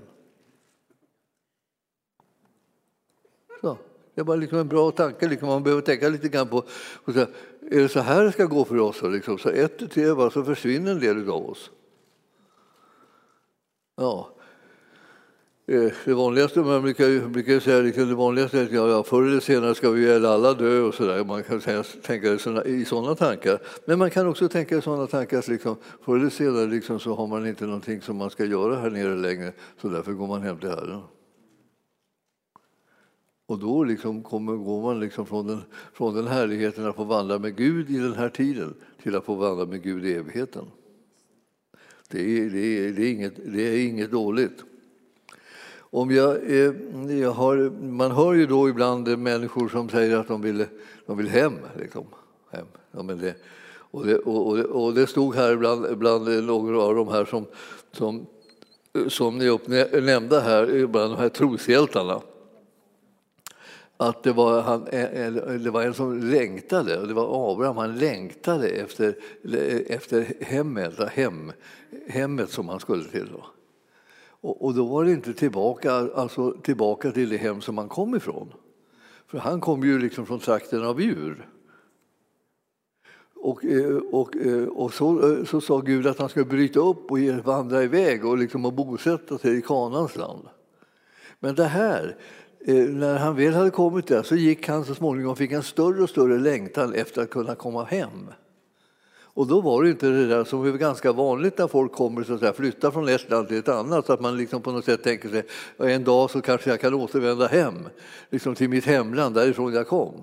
[3.61, 3.77] Så.
[4.19, 5.27] Det är bara liksom en bra tanke.
[5.27, 5.47] Liksom.
[5.47, 6.63] Man behöver tänka lite grann på
[7.05, 7.27] och säga,
[7.71, 9.01] är det så här det ska gå för oss?
[9.03, 9.37] Liksom?
[9.37, 11.71] Så ett tu tre så försvinner en del av oss.
[13.97, 14.29] Ja,
[15.67, 19.39] eh, det vanligaste man brukar, brukar säga liksom det vanligaste är att ja, förr eller
[19.39, 21.23] senare ska vi väl alla dö och sådär.
[21.23, 21.61] Man kan
[22.01, 22.33] tänka
[22.65, 23.59] i sådana tankar.
[23.85, 27.15] Men man kan också tänka i sådana tankar att liksom, förr eller senare liksom, så
[27.15, 29.51] har man inte någonting som man ska göra här nere längre
[29.81, 31.01] så därför går man hem till Herren.
[33.49, 35.61] Och då liksom kommer, går man liksom från, den,
[35.93, 39.35] från den härligheten att få vandra med Gud i den här tiden till att få
[39.35, 40.65] vandra med Gud i evigheten.
[42.09, 44.63] Det är, det är, det är, inget, det är inget dåligt.
[45.79, 46.73] Om jag, eh,
[47.19, 50.65] jag har, man hör ju då ibland människor som säger att de vill,
[51.05, 51.53] de vill hem.
[51.79, 52.05] Liksom.
[52.51, 52.67] hem.
[52.91, 53.35] Ja, men det,
[53.71, 57.45] och, det, och, det, och det stod här bland, bland några av de här som,
[57.91, 58.25] som,
[59.07, 59.59] som ni
[60.01, 62.21] nämnde här, bland de här troshjältarna
[64.01, 67.77] att det var, han, eh, eh, det var en som längtade, och det var Abraham,
[67.77, 71.51] han längtade efter, eh, efter hemmet, hem,
[72.07, 73.29] hemmet som han skulle till.
[73.31, 73.45] Då.
[74.41, 78.15] Och, och, då var det inte tillbaka, alltså tillbaka till det hem som han kom
[78.15, 78.53] ifrån.
[79.27, 81.47] För han kom ju liksom från trakten av djur.
[83.35, 83.63] Och,
[84.11, 84.35] och,
[84.69, 88.65] och så, så sa Gud att han skulle bryta upp och vandra iväg och, liksom
[88.65, 90.47] och bosätta sig i Kanans land.
[91.39, 92.17] Men det här,
[92.65, 96.03] Eh, när han väl hade kommit där så gick han så småningom fick en större
[96.03, 98.29] och större längtan efter att kunna komma hem.
[99.39, 102.33] Och då var det inte det där som är ganska vanligt när folk kommer så
[102.33, 104.85] att säga, flyttar från ett land till ett annat, så att man liksom på något
[104.85, 105.43] sätt tänker sig
[105.77, 107.89] en dag så kanske jag kan återvända hem,
[108.29, 110.13] liksom till mitt hemland därifrån jag kom.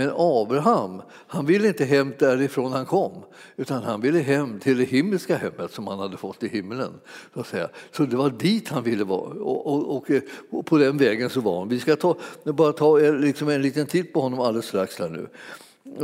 [0.00, 3.12] Men Abraham, han ville inte hem därifrån han kom,
[3.56, 6.92] utan han ville hem till det himmelska hemmet som han hade fått i himlen.
[7.34, 7.68] Så, att säga.
[7.92, 10.10] så det var dit han ville vara och, och, och,
[10.50, 11.68] och på den vägen så var han.
[11.68, 15.28] Vi ska ta, bara ta liksom en liten titt på honom alldeles strax här nu.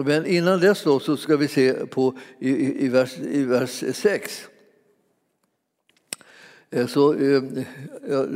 [0.05, 3.85] Men innan dess då så ska vi se på i, i, i vers, i vers
[3.95, 4.49] 6.
[6.71, 7.43] Eh, så, eh,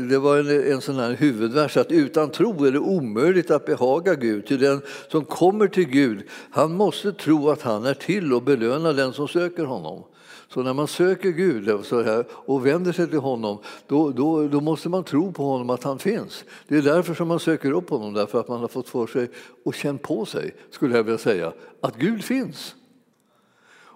[0.08, 4.14] det var en, en sån här huvudvers att utan tro är det omöjligt att behaga
[4.14, 4.46] Gud.
[4.46, 8.92] Till den som kommer till Gud, han måste tro att han är till och belöna
[8.92, 10.04] den som söker honom.
[10.48, 14.48] Så när man söker Gud eh, så här, och vänder sig till honom, då, då,
[14.48, 16.44] då måste man tro på honom att han finns.
[16.68, 19.30] Det är därför som man söker upp honom, därför att man har fått för sig
[19.64, 22.74] och känt på sig, skulle jag vilja säga, att Gud finns.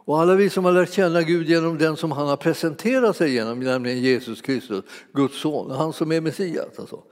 [0.07, 3.33] Och alla vi som har lärt känna Gud genom den som han har presenterat sig
[3.33, 6.79] genom, nämligen Jesus Kristus, Guds son, han som är Messias.
[6.79, 7.03] Alltså.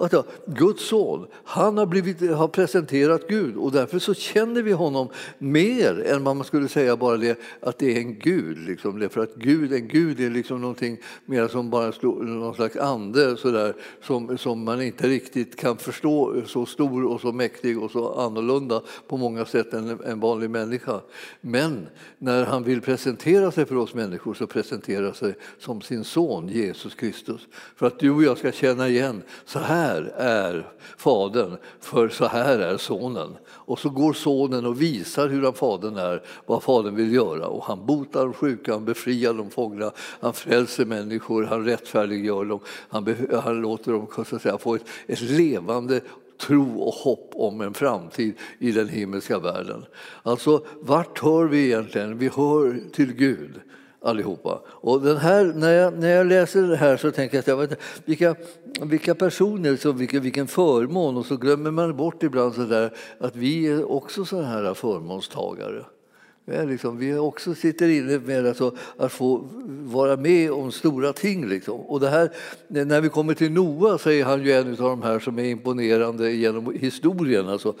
[0.00, 5.08] Alltså, Guds son, han har, blivit, har presenterat Gud och därför så känner vi honom
[5.38, 8.58] mer än vad man skulle säga bara det att det är en Gud.
[8.58, 9.08] Liksom.
[9.10, 13.50] För att Gud, en Gud är liksom någonting mer som bara någon slags ande så
[13.50, 18.12] där, som, som man inte riktigt kan förstå, så stor och så mäktig och så
[18.14, 21.00] annorlunda på många sätt än en vanlig människa.
[21.40, 21.86] Men
[22.18, 26.48] när när han vill presentera sig för oss människor så presenterar sig som sin son
[26.48, 27.48] Jesus Kristus.
[27.76, 32.58] För att du och jag ska känna igen, så här är Fadern, för så här
[32.58, 33.36] är Sonen.
[33.48, 37.46] Och så går Sonen och visar hur han Fadern är, vad Fadern vill göra.
[37.46, 42.60] Och han botar de sjuka, han befriar de fångna, han frälser människor, han rättfärdiggör dem,
[42.88, 46.00] han, han låter dem så att säga, få ett, ett levande
[46.40, 49.84] tro och hopp om en framtid i den himmelska världen.
[50.22, 52.18] Alltså, vart hör vi egentligen?
[52.18, 53.60] Vi hör till Gud
[54.02, 54.60] allihopa.
[54.66, 57.80] Och den här, när, jag, när jag läser det här så tänker jag, jag vet,
[58.04, 58.36] vilka,
[58.80, 63.36] vilka personer, så vilken, vilken förmån och så glömmer man bort ibland så där, att
[63.36, 65.84] vi är också sådana här förmånstagare.
[66.46, 69.48] Liksom, vi också sitter inne med alltså, att få
[69.84, 71.48] vara med om stora ting.
[71.48, 71.80] Liksom.
[71.80, 72.30] Och det här,
[72.68, 75.44] när vi kommer till Noa säger är han ju en av de här som är
[75.44, 77.48] imponerande genom historien.
[77.48, 77.74] Alltså,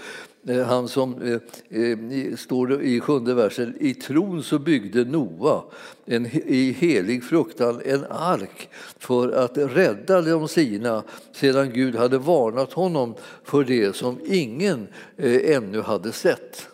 [0.48, 3.74] eh, han som eh, eh, står i sjunde versen.
[3.80, 5.64] I tron så byggde Noa
[6.04, 8.68] en, i helig fruktan en ark
[8.98, 15.56] för att rädda de sina sedan Gud hade varnat honom för det som ingen eh,
[15.56, 16.69] ännu hade sett.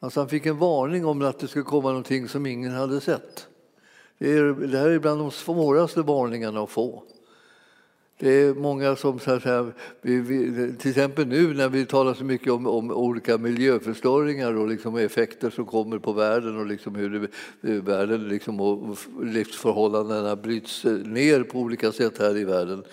[0.00, 3.46] Alltså han fick en varning om att det skulle komma någonting som ingen hade sett.
[4.18, 7.02] Det, är, det här är bland de svåraste varningarna att få.
[8.20, 12.24] Det är många som, så här, vi, vi, till exempel nu när vi talar så
[12.24, 17.28] mycket om, om olika miljöförstöringar och liksom effekter som kommer på världen och liksom hur
[17.60, 22.84] det, eh, världen liksom och livsförhållandena bryts eh, ner på olika sätt här i världen.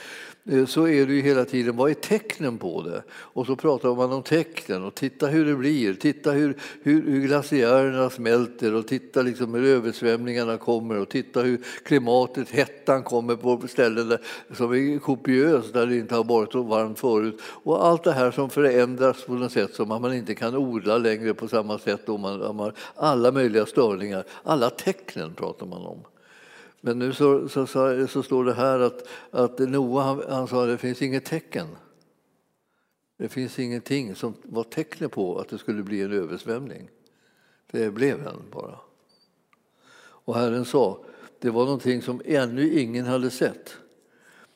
[0.49, 3.03] Eh, så är det ju hela tiden, vad är tecknen på det?
[3.11, 7.21] Och så pratar man om tecknen och titta hur det blir, titta hur, hur, hur
[7.21, 13.67] glaciärerna smälter och titta liksom hur översvämningarna kommer och titta hur klimatet, hettan kommer på
[13.67, 14.21] ställen där,
[14.53, 17.41] som är kopiöst där det inte har varit så varmt förut.
[17.43, 21.33] Och allt det här som förändras på något sätt som man inte kan odla längre
[21.33, 22.09] på samma sätt.
[22.09, 25.99] Och man, man, alla möjliga störningar, alla tecknen pratar man om.
[26.85, 30.63] Men nu så, så, så, så står det här att, att Noa han, han sa
[30.63, 31.67] att det finns inget tecken.
[33.17, 36.89] Det finns ingenting som var tecken på att det skulle bli en översvämning.
[37.71, 38.79] Det blev en bara.
[39.97, 40.99] Och Herren sa,
[41.39, 43.77] det var någonting som ännu ingen hade sett.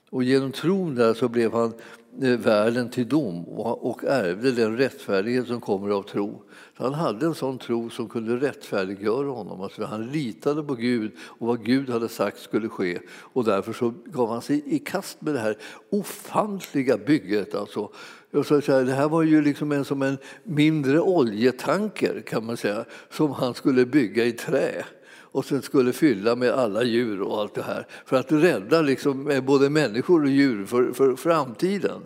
[0.09, 1.73] Och genom tron där så blev han
[2.21, 6.43] Eh, världen till dom och ärvde den rättfärdighet som kommer av tro.
[6.73, 9.61] Han hade en sån tro som kunde rättfärdiggöra honom.
[9.61, 12.99] Alltså han litade på Gud och vad Gud hade sagt skulle ske.
[13.09, 15.57] Och därför så gav han sig i kast med det här
[15.89, 17.55] ofantliga bygget.
[17.55, 17.91] Alltså.
[18.31, 23.53] det här var ju liksom en, som en mindre oljetanker kan man säga, som han
[23.53, 24.85] skulle bygga i trä
[25.31, 29.29] och sen skulle fylla med alla djur och allt det här för att rädda liksom
[29.31, 32.01] eh, både människor och djur för, för framtiden.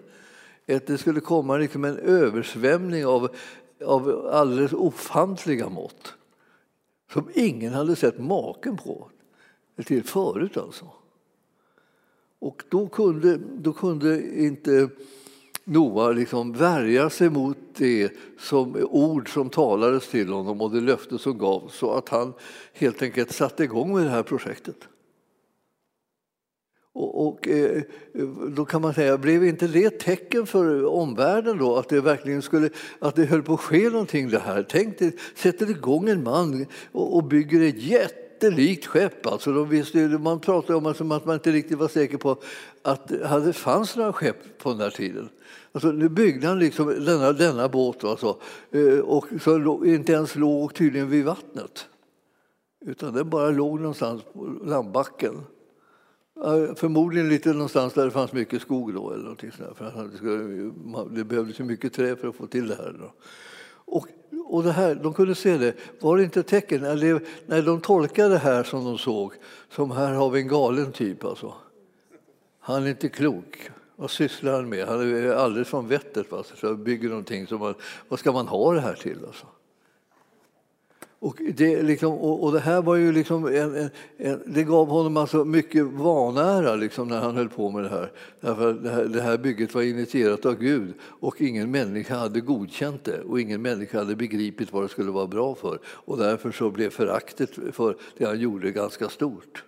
[0.68, 3.36] Att det skulle komma liksom en översvämning av,
[3.86, 6.14] av alldeles ofantliga mått
[7.14, 9.10] som ingen hade sett maken på
[9.86, 10.58] till förut.
[10.58, 10.86] Alltså.
[12.40, 14.90] Och då kunde, då kunde inte
[15.64, 21.18] Noa liksom värja sig mot det som, ord som talades till honom och det löfte
[21.18, 22.34] som gavs så att han
[22.74, 24.78] helt enkelt satte igång med det här projektet.
[26.94, 27.82] Och, och eh,
[28.56, 32.42] då kan man säga, blev inte det ett tecken för omvärlden då att det verkligen
[32.42, 34.66] skulle, att det höll på att ske någonting det här?
[34.70, 37.84] Tänk dig, sätter igång en man och, och bygger ett
[38.44, 39.28] jättelikt skepp.
[39.28, 42.38] Alltså, de visste, man pratade om att man inte riktigt var säker på
[42.82, 43.08] att
[43.46, 45.30] det fanns några skepp på den här tiden.
[45.72, 48.38] Alltså, nu byggde han liksom denna, denna båt alltså,
[48.72, 51.88] eh, och så inte ens låg tydligen vid vattnet.
[52.86, 55.42] Utan den bara låg någonstans på landbacken.
[56.76, 60.72] Förmodligen lite någonstans där det fanns mycket skog då eller någonting sådär, för det, skulle,
[61.10, 62.96] det behövdes ju mycket trä för att få till det här.
[63.00, 63.14] Då.
[63.86, 64.08] Och,
[64.54, 65.74] och det här, de kunde se det.
[66.00, 66.82] Var det inte ett tecken?
[66.82, 69.34] När de tolkade det här som de såg,
[69.70, 71.54] som här har vi en galen typ alltså.
[72.60, 73.70] Han är inte klok.
[73.96, 74.88] Vad sysslar han med?
[74.88, 76.32] Han är alldeles från vettet.
[76.32, 76.44] Va?
[76.56, 77.74] Så bygger någonting som man,
[78.08, 79.18] vad ska man ha det här till?
[79.28, 79.46] Alltså?
[81.24, 84.88] Och det, liksom, och, och, det här var ju liksom en, en, en, det gav
[84.88, 88.12] honom alltså mycket vanära liksom, när han höll på med det här.
[88.42, 89.06] Därför det här.
[89.06, 93.62] Det här bygget var initierat av Gud och ingen människa hade godkänt det och ingen
[93.62, 95.80] människa hade begripit vad det skulle vara bra för.
[95.86, 99.64] Och därför så blev föraktet för det han gjorde ganska stort.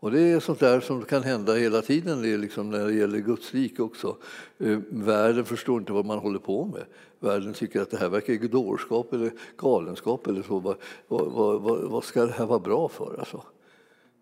[0.00, 3.18] Och det är sånt där som kan hända hela tiden det liksom när det gäller
[3.18, 4.16] Guds rike också.
[4.58, 6.84] Eh, världen förstår inte vad man håller på med.
[7.20, 10.58] Världen tycker att det här verkar dårskap eller galenskap eller så.
[10.58, 10.76] Vad,
[11.08, 13.16] vad, vad, vad, ska det här vara bra för?
[13.18, 13.42] Alltså?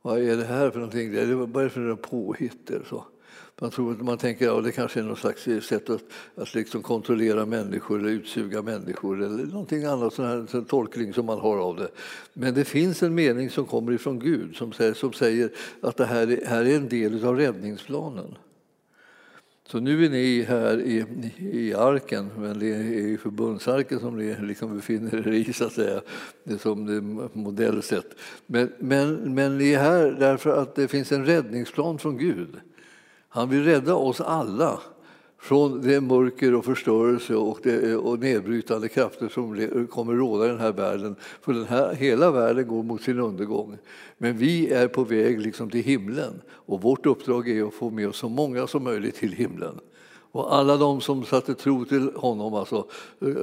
[0.02, 1.12] Vad är det här för någonting?
[1.12, 2.70] Det är, vad är det för påhitt?
[2.88, 3.04] Så?
[3.60, 6.02] Man, tror, man tänker att ja, det kanske är något slags sätt att,
[6.34, 11.26] att liksom kontrollera människor eller utsuga människor eller någonting annat, sån här, sån tolkning som
[11.26, 11.88] man har av det.
[12.32, 16.06] Men det finns en mening som kommer ifrån Gud som säger, som säger att det
[16.06, 18.36] här är, här är en del av räddningsplanen.
[19.66, 21.04] Så nu är ni här i,
[21.38, 25.72] i arken, men det är i förbundsarken som ni liksom befinner er i, så att
[25.72, 26.00] säga,
[26.44, 27.00] det är som det
[27.32, 28.06] modellsätt.
[28.46, 32.60] Men, men, men ni är här därför att det finns en räddningsplan från Gud.
[33.28, 34.80] Han vill rädda oss alla
[35.46, 40.60] från det mörker och förstörelse och, det, och nedbrytande krafter som kommer råda i den
[40.60, 41.16] här världen.
[41.40, 43.78] För den här, hela världen går mot sin undergång.
[44.18, 48.08] Men vi är på väg liksom till himlen och vårt uppdrag är att få med
[48.08, 49.80] oss så många som möjligt till himlen.
[50.32, 52.86] Och alla de som satte tro till honom alltså,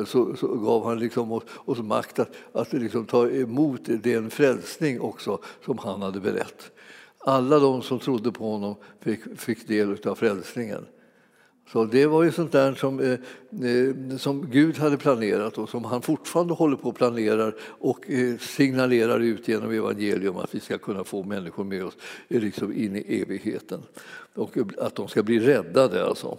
[0.05, 5.01] så, så gav han liksom oss, oss makt att, att liksom ta emot den frälsning
[5.01, 6.71] också som han hade berett.
[7.17, 10.85] Alla de som trodde på honom fick, fick del av frälsningen.
[11.71, 15.85] Så det var ju sånt där som, eh, eh, som Gud hade planerat och som
[15.85, 20.77] han fortfarande håller på att planera och eh, signalerar ut genom evangelium att vi ska
[20.77, 21.97] kunna få människor med oss
[22.29, 23.81] eh, liksom in i evigheten
[24.35, 26.05] och att de ska bli räddade.
[26.05, 26.37] Alltså.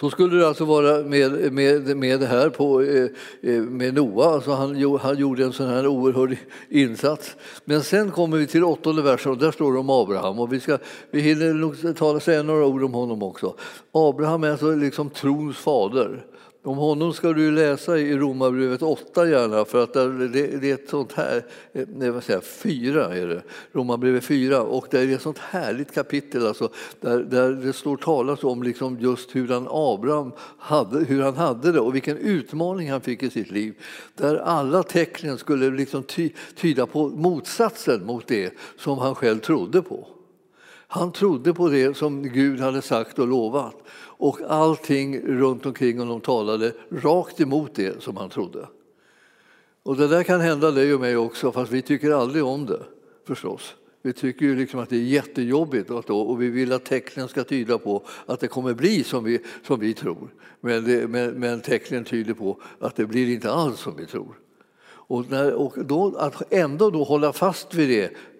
[0.00, 3.08] Så skulle det alltså vara med, med, med det här på, eh,
[3.42, 4.34] eh, med Noa.
[4.34, 6.36] Alltså han, han gjorde en sån här oerhörd
[6.68, 7.36] insats.
[7.64, 10.38] Men sen kommer vi till åttonde versen och där står det om Abraham.
[10.38, 10.78] Och vi, ska,
[11.10, 13.54] vi hinner nog tala, säga några ord om honom också.
[13.92, 16.24] Abraham är alltså liksom trons fader.
[16.66, 20.88] Om honom ska du läsa i Romarbrevet 8 gärna, för att det, det är ett
[20.88, 23.42] sånt här, nej, vad säger, jag, fyra är det,
[23.72, 26.68] Romarbrevet 4, och det är ett sånt härligt kapitel alltså,
[27.00, 31.72] där, där det står talas om liksom just hur han, Abraham hade, hur han hade
[31.72, 33.74] det och vilken utmaning han fick i sitt liv.
[34.14, 39.82] Där alla tecknen skulle liksom ty, tyda på motsatsen mot det som han själv trodde
[39.82, 40.13] på.
[40.94, 46.20] Han trodde på det som Gud hade sagt och lovat och allting runt omkring honom
[46.20, 48.68] talade rakt emot det som han trodde.
[49.82, 52.82] Och det där kan hända dig och mig också, fast vi tycker aldrig om det.
[53.26, 53.74] förstås.
[54.02, 57.78] Vi tycker ju liksom att det är jättejobbigt och vi vill att tecknen ska tyda
[57.78, 60.28] på att det kommer bli som vi, som vi tror.
[60.60, 64.43] Men, det, men, men tecknen tyder på att det blir inte alls som vi tror.
[65.06, 67.88] Och, när, och då, att ändå då hålla fast vid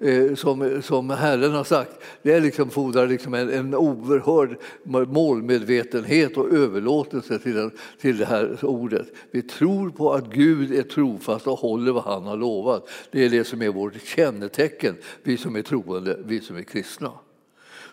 [0.00, 1.92] det eh, som, som Herren har sagt,
[2.22, 4.56] det liksom fordrar liksom en, en oerhörd
[5.08, 9.06] målmedvetenhet och överlåtelse till, den, till det här ordet.
[9.30, 12.88] Vi tror på att Gud är trofast och håller vad han har lovat.
[13.10, 17.12] Det är det som är vårt kännetecken, vi som är troende, vi som är kristna.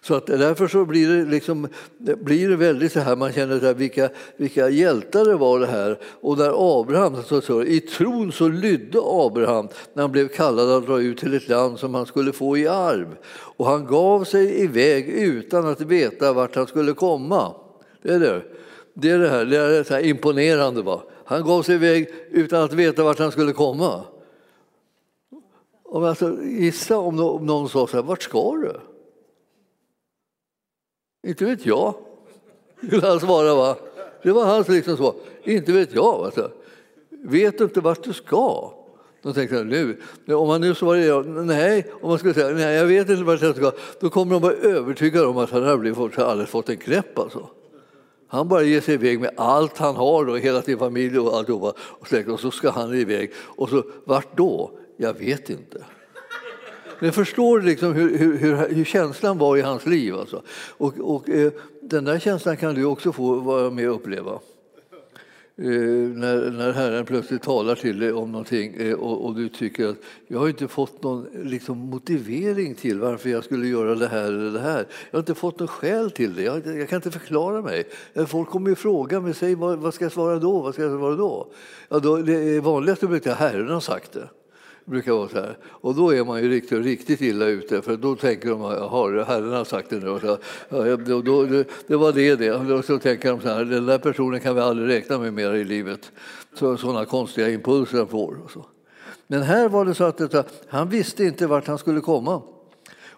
[0.04, 3.66] Så att därför så blir det, liksom, det blir det väldigt så här, man känner
[3.66, 6.00] att vilka, vilka hjältar det var det här.
[6.22, 10.86] Och när Abraham, så, så, i tron så lydde Abraham när han blev kallad att
[10.86, 13.18] dra ut till ett land som han skulle få i arv.
[13.32, 17.56] Och han gav sig iväg utan att veta vart han skulle komma.
[18.02, 18.42] Det är det.
[18.94, 20.82] Det är det här, det är det här imponerande.
[20.82, 21.02] Va?
[21.26, 24.04] Han gav sig iväg utan att veta vart han skulle komma.
[25.84, 28.91] Och alltså, gissa om någon sa så här, vart ska du?
[31.24, 31.94] Inte vet jag,
[32.88, 33.56] skulle han svara.
[33.56, 33.76] Va?
[34.24, 35.14] Det var hans liksom svar.
[35.44, 36.26] Inte vet jag.
[36.26, 36.52] Alltså.
[37.24, 38.74] Vet du inte vart du ska?
[39.22, 39.98] Då tänkte jag nu,
[40.28, 43.42] om man nu svarar ja, nej, om man skulle säga nej, jag vet inte vart
[43.42, 46.78] jag ska, då kommer de vara övertygade om att han har fått, alldeles fått en
[46.78, 47.20] knäpp.
[47.20, 47.50] Alltså.
[48.28, 51.74] Han bara ger sig iväg med allt han har, då, hela sin familj och alltihopa,
[52.28, 53.32] och så ska han iväg.
[53.38, 54.72] Och så, vart då?
[54.98, 55.84] Jag vet inte.
[57.02, 60.16] Men förstår liksom hur, hur, hur, känslan var i hans liv.
[60.16, 60.42] Alltså.
[60.78, 64.32] Och, och eh, den där känslan kan du också få vara med och uppleva.
[65.58, 69.88] Eh, när, när Herren plötsligt talar till dig om någonting eh, och, och, du tycker
[69.88, 69.98] att
[70.28, 74.52] jag har inte fått någon liksom, motivering till varför jag skulle göra det här eller
[74.52, 74.86] det här.
[75.12, 76.44] Jag har inte fått något skäl till det.
[76.44, 77.84] Jag, jag kan inte förklara mig.
[78.14, 80.62] Eh, folk kommer ju fråga mig, säg, vad, vad ska jag svara då?
[80.62, 81.52] Vad ska jag svara då?
[81.90, 84.30] Ja, då det vanligaste brukar Herren har sagt det
[84.86, 85.58] brukar vara så här.
[85.66, 89.54] Och då är man ju riktigt, riktigt illa ute för då tänker de att Herren
[89.54, 90.20] har sagt det nu.
[90.20, 90.38] Så,
[90.70, 92.52] ja, då, då, det, det var det det.
[92.52, 95.54] Och så tänker de så här, den där personen kan vi aldrig räkna med mer
[95.54, 96.12] i livet.
[96.54, 98.40] Så, sådana konstiga impulser han får.
[98.44, 98.66] Och så.
[99.28, 102.42] Men här var det så att detta, han visste inte vart han skulle komma.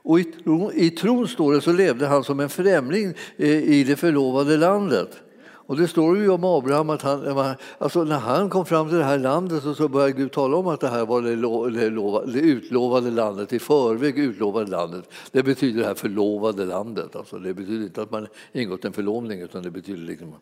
[0.04, 3.84] Och i, tron, i tron står det så levde han som en främling eh, i
[3.84, 5.23] det förlovade landet.
[5.66, 9.04] Och det står ju om Abraham att han, alltså när han kom fram till det
[9.04, 11.90] här landet så, så började Gud tala om att det här var det, lo, det,
[11.90, 15.10] lova, det utlovade landet, i förväg utlovade landet.
[15.32, 17.16] Det betyder det här förlovade landet.
[17.16, 20.34] Alltså det betyder inte att man ingått en förlovning utan det betyder liksom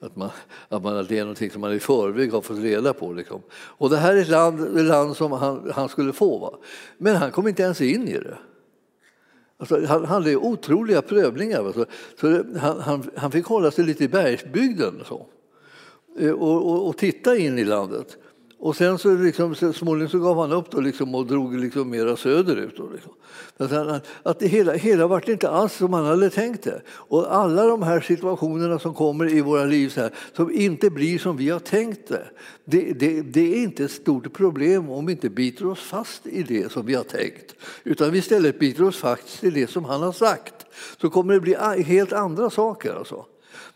[0.00, 0.30] att, man,
[0.68, 3.12] att, man, att det är någonting som man i förväg har fått reda på.
[3.12, 3.42] Liksom.
[3.52, 6.38] Och det här är ett land, ett land som han, han skulle få.
[6.38, 6.50] Va?
[6.98, 8.36] Men han kom inte ens in i det.
[9.58, 11.66] Alltså, han hade otroliga prövningar.
[11.66, 11.86] Alltså.
[12.20, 15.26] Så det, han, han, han, fick hålla sig lite i bergsbygden så.
[16.18, 18.16] Eh, och, och, och titta in i landet.
[18.66, 22.16] Och sen så liksom, småningom så gav han upp då liksom och drog liksom mera
[22.16, 22.76] söderut.
[22.76, 23.12] Då liksom.
[23.56, 26.82] Att, att det hela, hela vart inte alls som han hade tänkt det.
[26.88, 31.36] Och alla de här situationerna som kommer i våra liv här, som inte blir som
[31.36, 32.28] vi har tänkt det,
[32.64, 36.42] det, det, det är inte ett stort problem om vi inte biter oss fast i
[36.42, 37.54] det som vi har tänkt.
[37.84, 40.66] Utan vi istället biter oss fast i det som han har sagt.
[41.00, 42.94] Så kommer det bli helt andra saker.
[42.94, 43.24] Alltså.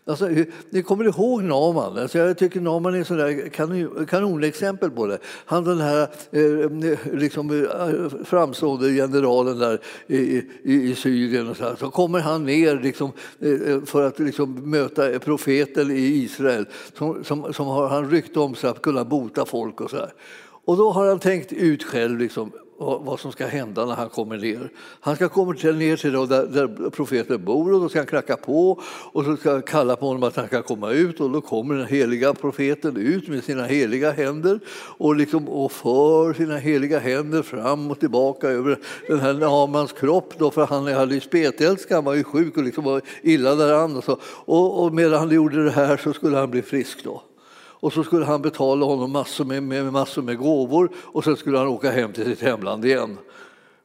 [0.05, 0.29] Alltså,
[0.69, 1.97] ni kommer ihåg Naman?
[1.97, 5.17] Alltså, jag tycker Naman är ett kanon, kanonexempel på det.
[5.45, 10.17] Han den här eh, liksom, eh, framstående generalen där i,
[10.63, 11.47] i, i Syrien.
[11.47, 11.75] Och så, här.
[11.75, 16.65] så kommer han ner liksom, eh, eh, för att liksom, möta profeten i Israel
[16.97, 19.81] som, som, som har han rykte om sig att kunna bota folk.
[19.81, 20.13] och så här.
[20.65, 22.51] Och då har han tänkt ut själv liksom,
[22.81, 24.69] vad som ska hända när han kommer ner.
[24.99, 28.81] Han ska komma ner till där, där profeten bor och då ska han knacka på
[28.85, 31.75] och så ska han kalla på honom att han ska komma ut och då kommer
[31.75, 34.59] den heliga profeten ut med sina heliga händer
[34.97, 40.33] och, liksom, och för sina heliga händer fram och tillbaka över den här Namans kropp
[40.37, 43.97] då för han hade ju spetälska, han var ju sjuk och liksom var illa däran
[43.97, 44.17] och, så.
[44.23, 47.21] och, och medan han gjorde det här så skulle han bli frisk då.
[47.81, 51.57] Och så skulle han betala honom massor med, med, massor med gåvor och sen skulle
[51.57, 53.17] han åka hem till sitt hemland igen.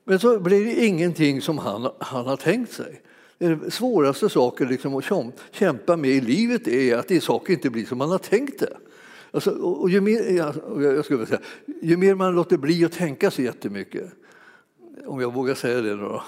[0.05, 3.03] Men så blir det ingenting som han, han har tänkt sig.
[3.39, 5.05] Den svåraste saken liksom att
[5.51, 8.77] kämpa med i livet är att det saker inte blir som man har tänkt det.
[9.31, 10.37] Alltså, och ju, mer,
[10.83, 11.41] jag skulle säga,
[11.83, 14.13] ju mer man låter bli att tänka så jättemycket,
[15.07, 16.23] om jag vågar säga det då,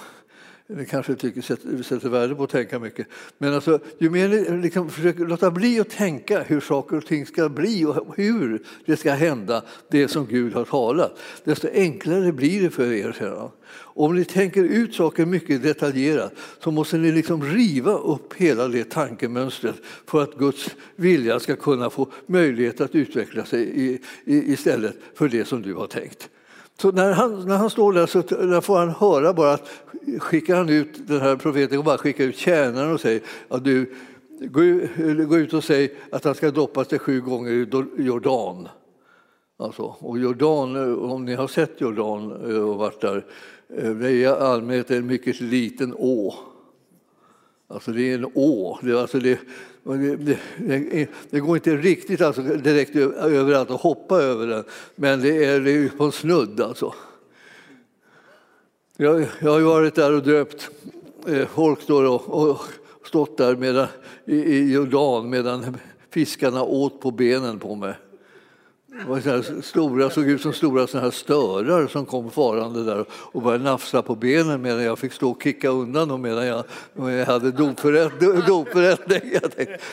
[0.70, 3.06] ni kanske tycker, sätter, sätter värde på att tänka mycket.
[3.38, 7.26] Men alltså, ju mer ni liksom försöker låta bli att tänka hur saker och ting
[7.26, 12.62] ska bli och hur det ska hända, det som Gud har talat, desto enklare blir
[12.62, 13.50] det för er sedan.
[13.98, 18.90] Om ni tänker ut saker mycket detaljerat så måste ni liksom riva upp hela det
[18.90, 24.96] tankemönstret för att Guds vilja ska kunna få möjlighet att utveckla sig i, i, istället
[25.14, 26.28] för det som du har tänkt.
[26.80, 29.68] Så när han, när han står där så där får han höra bara att
[30.18, 33.94] skickar han ut den här profeten och bara skickar ut tjänaren och säger att du,
[34.40, 38.68] gå, ut och säg att han ska doppas sig sju gånger i Jordan.
[39.58, 43.26] Alltså, och Jordan, om ni har sett Jordan eh, och varit där,
[43.76, 46.34] eh, det är i allmänhet en mycket liten å.
[47.68, 48.78] Alltså det är en å.
[48.82, 49.38] Det, alltså det,
[49.84, 55.44] det, det, det går inte riktigt alltså direkt överallt att hoppa över den, men det
[55.44, 56.60] är, det är på en snudd.
[56.60, 56.94] Alltså.
[59.00, 60.70] Jag, jag har varit där och döpt
[61.26, 62.60] eh, folk då och, och
[63.06, 63.86] stått där medan,
[64.24, 65.76] i, i Jordan medan
[66.10, 67.94] fiskarna åt på benen på mig.
[68.98, 73.04] Det var så stora, såg ut som stora så här störar som kom farande där
[73.10, 76.64] och började nafsa på benen medan jag fick stå och kicka undan dem medan jag,
[76.94, 79.32] jag hade dopförrättning.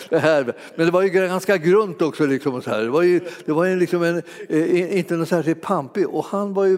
[0.10, 0.54] det här.
[0.76, 2.26] Men det var ju ganska grunt också.
[2.26, 2.82] Liksom, så här.
[2.82, 6.10] Det var ju, det var ju liksom en, eh, inte något särskilt pampig.
[6.10, 6.78] Och han var ju,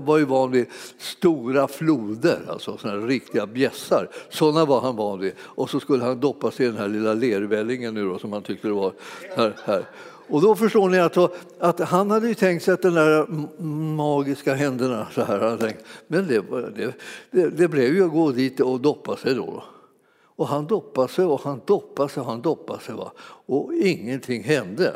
[0.00, 0.66] var ju van vid
[0.98, 4.08] stora floder, alltså såna riktiga bjässar.
[4.28, 5.32] Sådana var han van vid.
[5.40, 8.42] Och så skulle han doppa sig i den här lilla lervällingen nu då, som han
[8.42, 8.92] tyckte det var.
[9.36, 9.54] här.
[9.64, 9.84] här.
[10.28, 11.16] Och då förstår ni att,
[11.58, 13.26] att han hade ju tänkt sig att den där
[13.96, 15.84] magiska händerna, så här han tänkt.
[16.06, 16.44] Men det,
[17.30, 19.64] det, det, blev ju att gå dit och doppa sig då.
[20.36, 22.94] Och han doppade sig och han doppade sig och han doppade sig.
[22.94, 23.12] Va?
[23.46, 24.94] Och ingenting hände.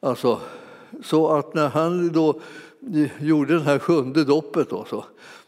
[0.00, 0.40] Alltså,
[1.04, 2.40] så att när han då
[3.20, 5.04] gjorde det här sjunde doppet då, så,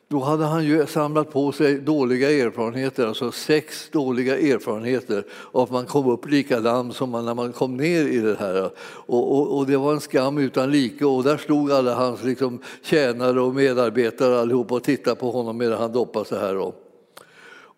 [0.08, 5.70] då hade han ju samlat på sig dåliga erfarenheter, alltså sex dåliga erfarenheter av att
[5.70, 8.70] man kom upp likadan som man när man kom ner i det här.
[8.86, 12.58] Och, och, och det var en skam utan like och där stod alla hans liksom,
[12.82, 16.54] tjänare och medarbetare allihopa och tittade på honom medan han doppade sig här.
[16.54, 16.74] Då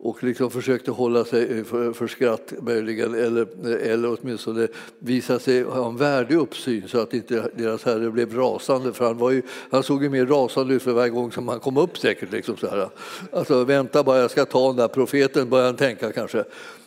[0.01, 4.68] och liksom försökte hålla sig för, för skratt möjligen eller, eller åtminstone
[4.99, 9.18] visa sig ha en värdig uppsyn så att inte deras herre blev rasande för han,
[9.18, 11.99] var ju, han såg ju mer rasande ut för varje gång som han kom upp
[11.99, 12.32] säkert.
[12.32, 12.88] Liksom så här.
[13.32, 16.44] Alltså vänta bara jag ska ta den där profeten började han tänka kanske.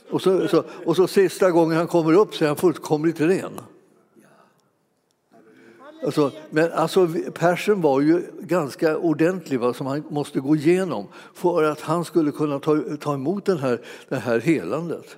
[0.09, 3.59] Och så, så, och så sista gången han kommer upp så är han fullkomligt ren.
[6.03, 11.63] Alltså, men alltså, Persen var ju ganska ordentlig, va, som han måste gå igenom för
[11.63, 15.17] att han skulle kunna ta, ta emot den här, det här helandet.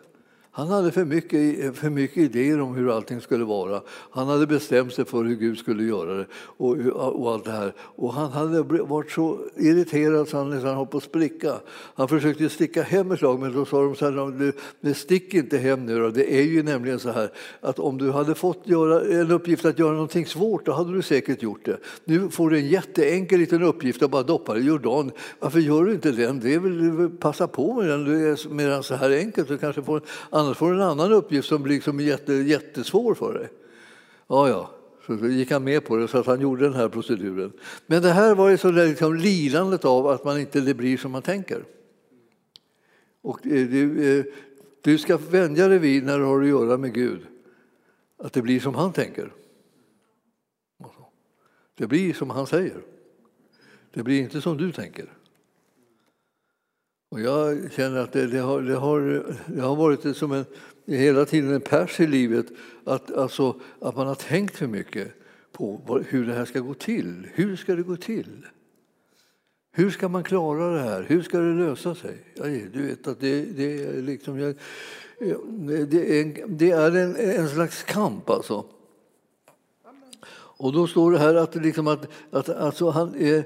[0.56, 3.82] Han hade för mycket, för mycket idéer om hur allting skulle vara.
[4.12, 7.74] Han hade bestämt sig för hur Gud skulle göra det och, och allt det här.
[7.80, 11.54] Och han hade varit så irriterad så han nästan höll på att spricka.
[11.96, 15.58] Han försökte sticka hem ett slag men då sa de så här, du, stick inte
[15.58, 16.10] hem nu då.
[16.10, 17.32] Det är ju nämligen så här
[17.62, 21.02] att om du hade fått göra en uppgift att göra någonting svårt då hade du
[21.02, 21.78] säkert gjort det.
[22.06, 25.12] Nu får du en jätteenkel liten uppgift att bara doppa i Jordan.
[25.40, 26.40] Varför gör du inte den?
[26.40, 29.48] Det är väl passa på med den medan så här enkelt.
[29.48, 30.04] Du kanske får en
[30.44, 33.50] annars får du en annan uppgift som blir liksom jätte, jättesvår för dig.
[34.28, 34.70] Ja, ja.
[35.06, 37.52] Så gick han med på det så att han gjorde den här proceduren.
[37.86, 40.98] Men det här var ju så där liksom lidandet av att man inte det blir
[40.98, 41.66] som man tänker.
[43.22, 44.26] Och eh, du, eh,
[44.82, 47.22] du ska vänja dig vid när du har att göra med Gud
[48.18, 49.34] att det blir som han tänker.
[51.76, 52.82] Det blir som han säger.
[53.94, 55.14] Det blir inte som du tänker.
[57.14, 60.46] Och jag känner att det, det, har, det, har, det har varit som en,
[60.86, 62.46] hela tiden en pers i livet
[62.84, 65.08] att, alltså, att man har tänkt för mycket
[65.52, 67.28] på hur det här ska gå till.
[67.34, 68.46] Hur ska det gå till?
[69.72, 71.06] Hur ska man klara det här?
[71.08, 72.18] Hur ska det lösa sig?
[72.74, 74.56] Du vet att det, det är, liksom, Jag,
[75.88, 78.66] det är, det är en, en slags kamp alltså.
[80.36, 83.44] Och då står det här att, liksom att, att alltså han,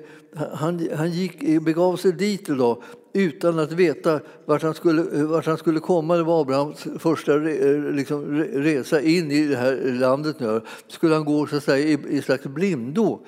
[0.53, 2.84] han, han gick, begav sig dit idag
[3.18, 6.15] utan att veta vart han skulle, vart han skulle komma.
[6.15, 10.39] Det var Abrahams första eh, liksom, resa in i det här landet.
[10.39, 10.61] Nu.
[10.88, 13.20] Skulle han gå så att säga, i, i slags blindo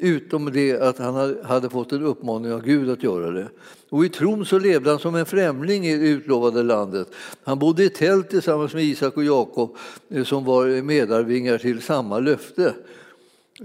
[0.00, 3.48] utom det att han hade fått en uppmaning av Gud att göra det.
[3.90, 7.08] Och I tron så levde han som en främling i det utlovade landet.
[7.44, 9.76] Han bodde i tält tillsammans med Isak och Jakob
[10.08, 12.74] eh, som var medarvingar till samma löfte.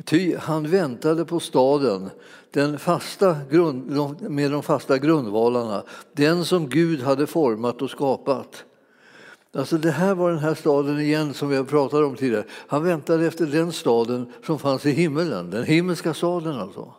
[0.06, 2.10] Ty han väntade på staden
[2.52, 5.84] den fasta grund, med de fasta grundvalarna,
[6.14, 8.64] den som Gud hade format och skapat.
[9.54, 12.46] Alltså det här var den här staden igen som vi pratade om tidigare.
[12.50, 16.94] Han väntade efter den staden som fanns i himmelen, den himmelska staden alltså.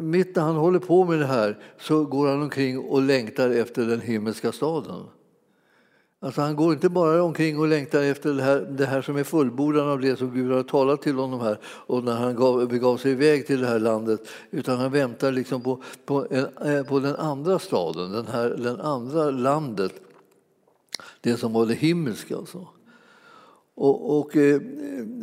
[0.00, 3.86] mitt när han håller på med det här så går han omkring och längtar efter
[3.86, 5.04] den himmelska staden.
[6.24, 9.24] Alltså han går inte bara omkring och längtar efter det här, det här som är
[9.24, 12.96] fullbordan av det som Gud har talat till honom här och när han gav, begav
[12.96, 14.20] sig iväg till det här landet
[14.50, 18.80] utan han väntar liksom på, på, en, eh, på den andra staden, den, här, den
[18.80, 19.92] andra landet,
[21.20, 22.36] det som var det himmelska.
[22.36, 22.66] Alltså.
[23.74, 24.60] Och, och eh,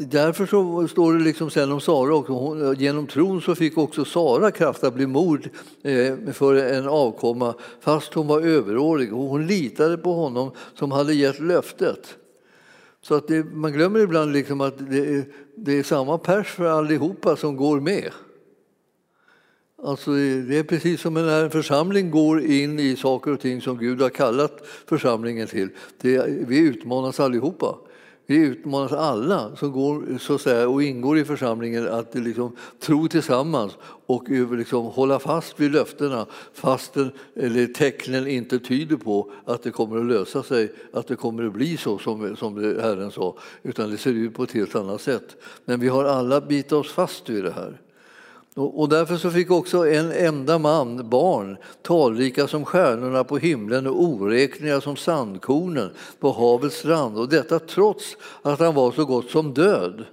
[0.07, 4.05] därför så står det liksom sen om Sara också, hon, genom tron så fick också
[4.05, 5.49] Sara kraft att bli mor
[5.83, 9.13] eh, för en avkomma fast hon var överårig.
[9.13, 12.15] Och hon litade på honom som hade gett löftet.
[13.01, 15.25] Så att det, man glömmer ibland liksom att det är,
[15.55, 18.11] det är samma pers för allihopa som går med.
[19.83, 23.77] Alltså det är precis som när en församling går in i saker och ting som
[23.77, 25.69] Gud har kallat församlingen till.
[26.01, 27.75] Det, vi utmanas allihopa.
[28.29, 33.07] Vi utmanas alla som går, så att säga, och ingår i församlingen att liksom, tro
[33.07, 33.73] tillsammans
[34.05, 39.97] och liksom, hålla fast vid löftena fastän eller tecknen inte tyder på att det kommer
[39.97, 43.97] att lösa sig, att det kommer att bli så som, som Herren sa, utan det
[43.97, 45.35] ser ut på ett helt annat sätt.
[45.65, 47.81] Men vi har alla bitit oss fast vid det här.
[48.59, 54.03] Och därför så fick också en enda man barn, talrika som stjärnorna på himlen och
[54.03, 55.89] oräkneliga som sandkornen
[56.19, 57.17] på havets strand.
[57.17, 60.05] Och detta trots att han var så gott som död.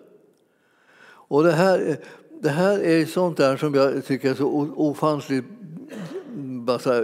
[1.29, 1.97] Och det här,
[2.43, 5.45] det här är sånt där som jag tycker är så ofantligt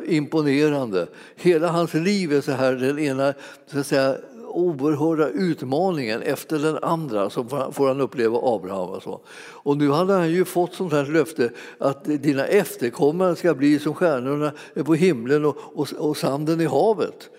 [0.06, 1.06] imponerande.
[1.36, 3.34] Hela hans liv är så här, den ena
[3.66, 4.16] så att säga,
[4.52, 8.88] oerhörda utmaningen efter den andra som får han uppleva Abraham.
[8.88, 9.20] Och, så.
[9.38, 13.94] och nu hade han ju fått sånt här löfte att dina efterkommare ska bli som
[13.94, 14.52] stjärnorna
[14.84, 17.30] på himlen och, och, och sanden i havet.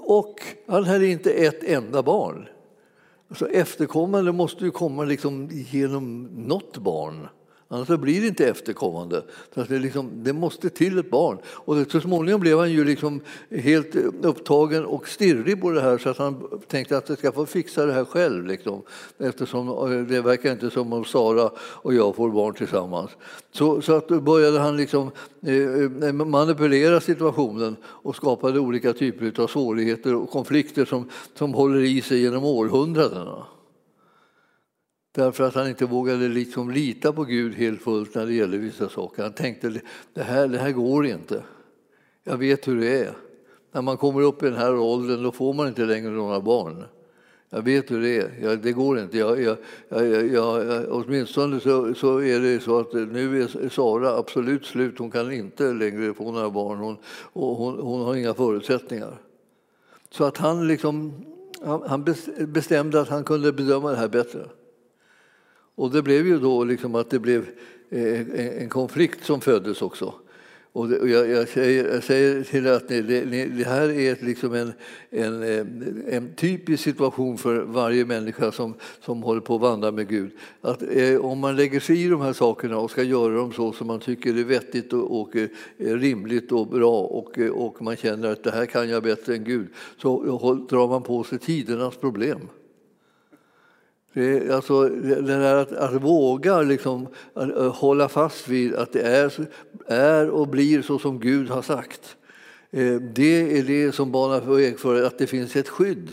[0.00, 2.48] Och han hade inte ett enda barn.
[3.34, 7.28] Så efterkommande måste ju komma liksom genom något barn.
[7.74, 9.22] Annars blir det inte efterkommande.
[9.54, 11.38] Så det, liksom, det, måste till ett barn.
[11.46, 13.20] Och så småningom blev han ju liksom
[13.50, 17.46] helt upptagen och stirrig på det här så att han tänkte att jag ska få
[17.46, 18.46] fixa det här själv.
[18.46, 18.82] Liksom.
[19.18, 23.10] Eftersom eh, det verkar inte som om Sara och jag får barn tillsammans.
[23.52, 25.10] Så, så att då började han liksom,
[25.46, 31.80] eh, eh, manipulera situationen och skapade olika typer av svårigheter och konflikter som, som håller
[31.80, 33.46] i sig genom århundradena.
[35.14, 38.88] Därför att han inte vågade liksom lita på Gud helt fullt när det gäller vissa
[38.88, 39.22] saker.
[39.22, 39.80] Han tänkte
[40.14, 41.42] det här, det här går inte.
[42.24, 43.12] Jag vet hur det är.
[43.72, 46.84] När man kommer upp i den här åldern då får man inte längre några barn.
[47.50, 48.38] Jag vet hur det är.
[48.42, 49.18] Jag, det går inte.
[49.18, 49.56] Jag, jag,
[49.88, 54.98] jag, jag, åtminstone så, så är det så att nu är Sara absolut slut.
[54.98, 56.78] Hon kan inte längre få några barn.
[56.78, 56.96] Hon,
[57.32, 59.18] och hon, hon har inga förutsättningar.
[60.10, 61.12] Så att han, liksom,
[61.86, 64.46] han bestämde att han kunde bedöma det här bättre.
[65.74, 67.46] Och det blev ju då liksom att det blev
[67.90, 70.14] eh, en konflikt som föddes också.
[70.74, 74.72] Och jag, jag, säger, jag säger till att det, det, det här är liksom en,
[75.10, 75.66] en, eh,
[76.16, 80.30] en, typisk situation för varje människa som, som håller på att vandra med Gud.
[80.60, 83.72] Att eh, om man lägger sig i de här sakerna och ska göra dem så
[83.72, 85.48] som man tycker är vettigt och, och eh,
[85.78, 89.66] rimligt och bra och, och man känner att det här kan jag bättre än Gud
[89.98, 90.22] så
[90.70, 92.48] drar man på sig tidernas problem.
[94.14, 99.02] Det, alltså, det där att, att våga liksom, att, att hålla fast vid att det
[99.02, 99.32] är,
[99.86, 102.16] är och blir så som Gud har sagt.
[102.70, 106.08] Eh, det är det som banar väg för att det finns ett skydd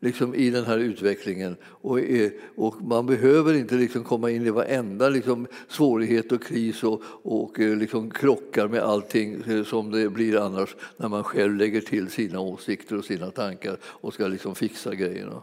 [0.00, 1.56] liksom, i den här utvecklingen.
[1.62, 6.84] Och, eh, och man behöver inte liksom, komma in i varenda liksom, svårighet och kris
[6.84, 11.80] och, och eh, liksom, krockar med allting som det blir annars när man själv lägger
[11.80, 15.42] till sina åsikter och sina tankar och ska liksom, fixa grejerna.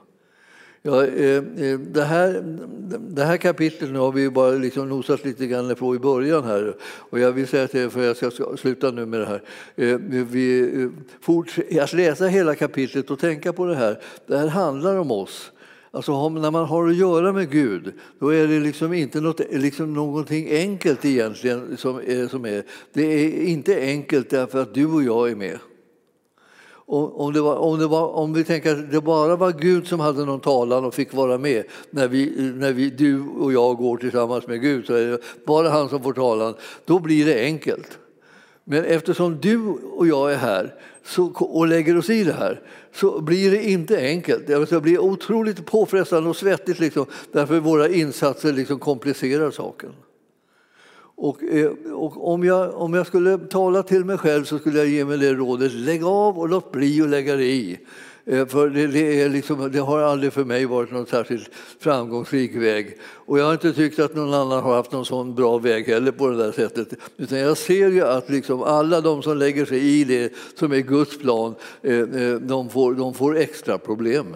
[0.86, 2.43] Ja, eh, eh, det, här,
[2.99, 6.75] det här kapitlet nu har vi bara liksom nosat lite grann på i början här.
[6.84, 9.41] Och jag vill säga till er, för jag ska sluta nu med det här.
[9.75, 10.71] Eh, vi,
[11.69, 15.51] eh, att läsa hela kapitlet och tänka på det här, det här handlar om oss.
[15.91, 19.93] Alltså när man har att göra med Gud, då är det liksom inte något, liksom
[19.93, 22.63] någonting enkelt egentligen som är, som är.
[22.93, 25.59] Det är inte enkelt därför att du och jag är med.
[26.86, 29.99] Om, det var, om, det var, om vi tänker att det bara var Gud som
[29.99, 33.97] hade någon talan och fick vara med när, vi, när vi, du och jag går
[33.97, 36.53] tillsammans med Gud, så är det bara han som får talan,
[36.86, 37.97] då blir det enkelt.
[38.63, 40.73] Men eftersom du och jag är här
[41.05, 42.61] så, och lägger oss i det här
[42.93, 44.47] så blir det inte enkelt.
[44.47, 49.89] Det blir otroligt påfrestande och svettigt liksom, därför våra insatser liksom komplicerar saken.
[51.16, 54.88] Och, eh, och, om, jag, om jag skulle tala till mig själv så skulle jag
[54.88, 57.78] ge mig det rådet, lägg av och låt bli att lägga dig i.
[58.26, 61.49] Eh, för det, det, är liksom, det har aldrig för mig varit någon särskilt
[61.80, 62.97] framgångsrik väg.
[63.03, 66.11] Och jag har inte tyckt att någon annan har haft någon sån bra väg heller
[66.11, 66.88] på det där sättet.
[67.18, 70.80] Utan jag ser ju att liksom alla de som lägger sig i det som är
[70.80, 71.99] Guds plan, eh,
[72.41, 74.36] de får, de får extra problem.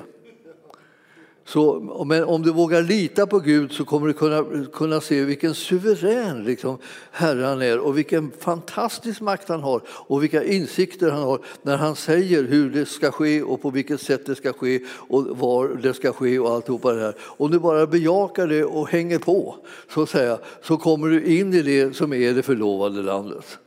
[1.48, 5.56] Så, men om du vågar lita på Gud så kommer du kunna, kunna se vilken
[5.56, 6.78] suverän liksom,
[7.12, 11.78] Herre han är och vilken fantastisk makt han har och vilka insikter han har när
[11.78, 15.68] han säger hur det ska ske och på vilket sätt det ska ske och var
[15.68, 17.16] det ska ske och alltihopa det här.
[17.20, 19.56] Om du bara bejakar det och hänger på
[19.94, 23.58] så, att säga, så kommer du in i det som är det förlovade landet.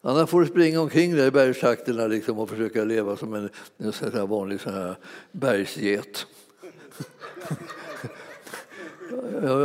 [0.00, 3.92] Annars får du springa omkring där i bergstrakterna liksom och försöka leva som en, en
[3.92, 4.96] sån här vanlig sån här
[5.32, 6.26] bergsget.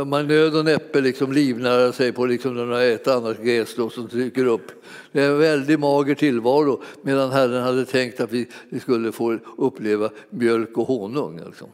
[0.06, 4.46] Man nöd och näppe liksom livnära sig på liksom några ett annat gräs som dyker
[4.46, 4.72] upp.
[5.12, 8.48] Det är en väldigt mager tillvaro medan Herren hade tänkt att vi,
[8.80, 11.40] skulle få uppleva mjölk och honung.
[11.46, 11.68] Liksom.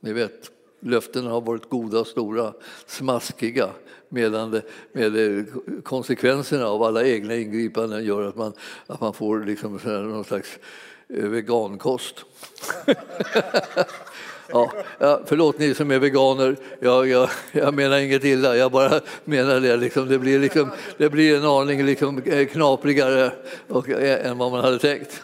[0.00, 0.50] Ni vet,
[0.80, 2.52] löftena har varit goda, stora,
[2.86, 3.68] smaskiga
[4.08, 4.62] medan det,
[4.92, 5.44] med det,
[5.82, 8.52] konsekvenserna av alla egna ingripanden gör att man,
[8.86, 10.58] att man får liksom någon slags
[11.08, 12.24] eh, vegankost.
[14.52, 19.00] Ja, ja, förlåt ni som är veganer, jag, jag, jag menar inget illa, jag bara
[19.24, 19.76] menar det.
[19.76, 23.32] Liksom, det, blir liksom, det blir en aning liksom eh, knaprigare
[23.68, 25.22] och, eh, än vad man hade tänkt.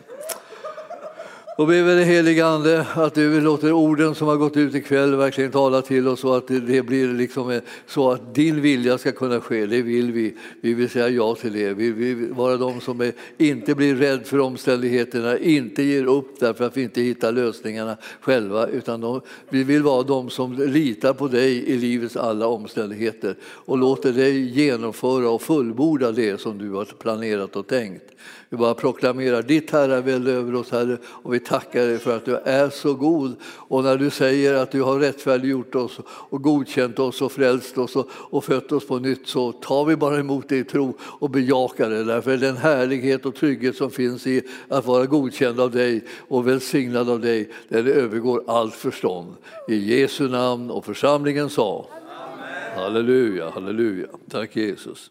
[1.57, 5.51] Och be den helige Ande att du låter orden som har gått ut ikväll verkligen
[5.51, 9.41] tala till oss så att det blir liksom eh, så att din vilja ska kunna
[9.41, 9.67] ske.
[9.67, 10.37] Det vill vi.
[10.61, 11.75] Vi vill säga ja till det.
[11.75, 16.65] Vi vill vara de som är, inte blir rädd för omständigheterna, inte ger upp därför
[16.65, 21.29] att vi inte hittar lösningarna själva, utan de, vi vill vara de som litar på
[21.29, 26.85] dig i livets alla omständigheter och låter dig genomföra och fullborda det som du har
[26.85, 28.05] planerat och tänkt.
[28.55, 32.37] Vi bara proklamerar ditt herravälde över oss, Herre, och vi tackar dig för att du
[32.37, 33.37] är så god.
[33.45, 37.97] Och när du säger att du har rättfärdiggjort oss och godkänt oss och frälst oss
[37.97, 41.31] och, och fött oss på nytt så tar vi bara emot det i tro och
[41.31, 42.05] bejakar det.
[42.05, 47.11] Därför den härlighet och trygghet som finns i att vara godkänd av dig och välsignad
[47.11, 49.35] av dig, den övergår allt förstånd.
[49.69, 52.83] I Jesu namn och församlingen sa Amen.
[52.83, 54.07] Halleluja, halleluja.
[54.31, 55.11] Tack Jesus.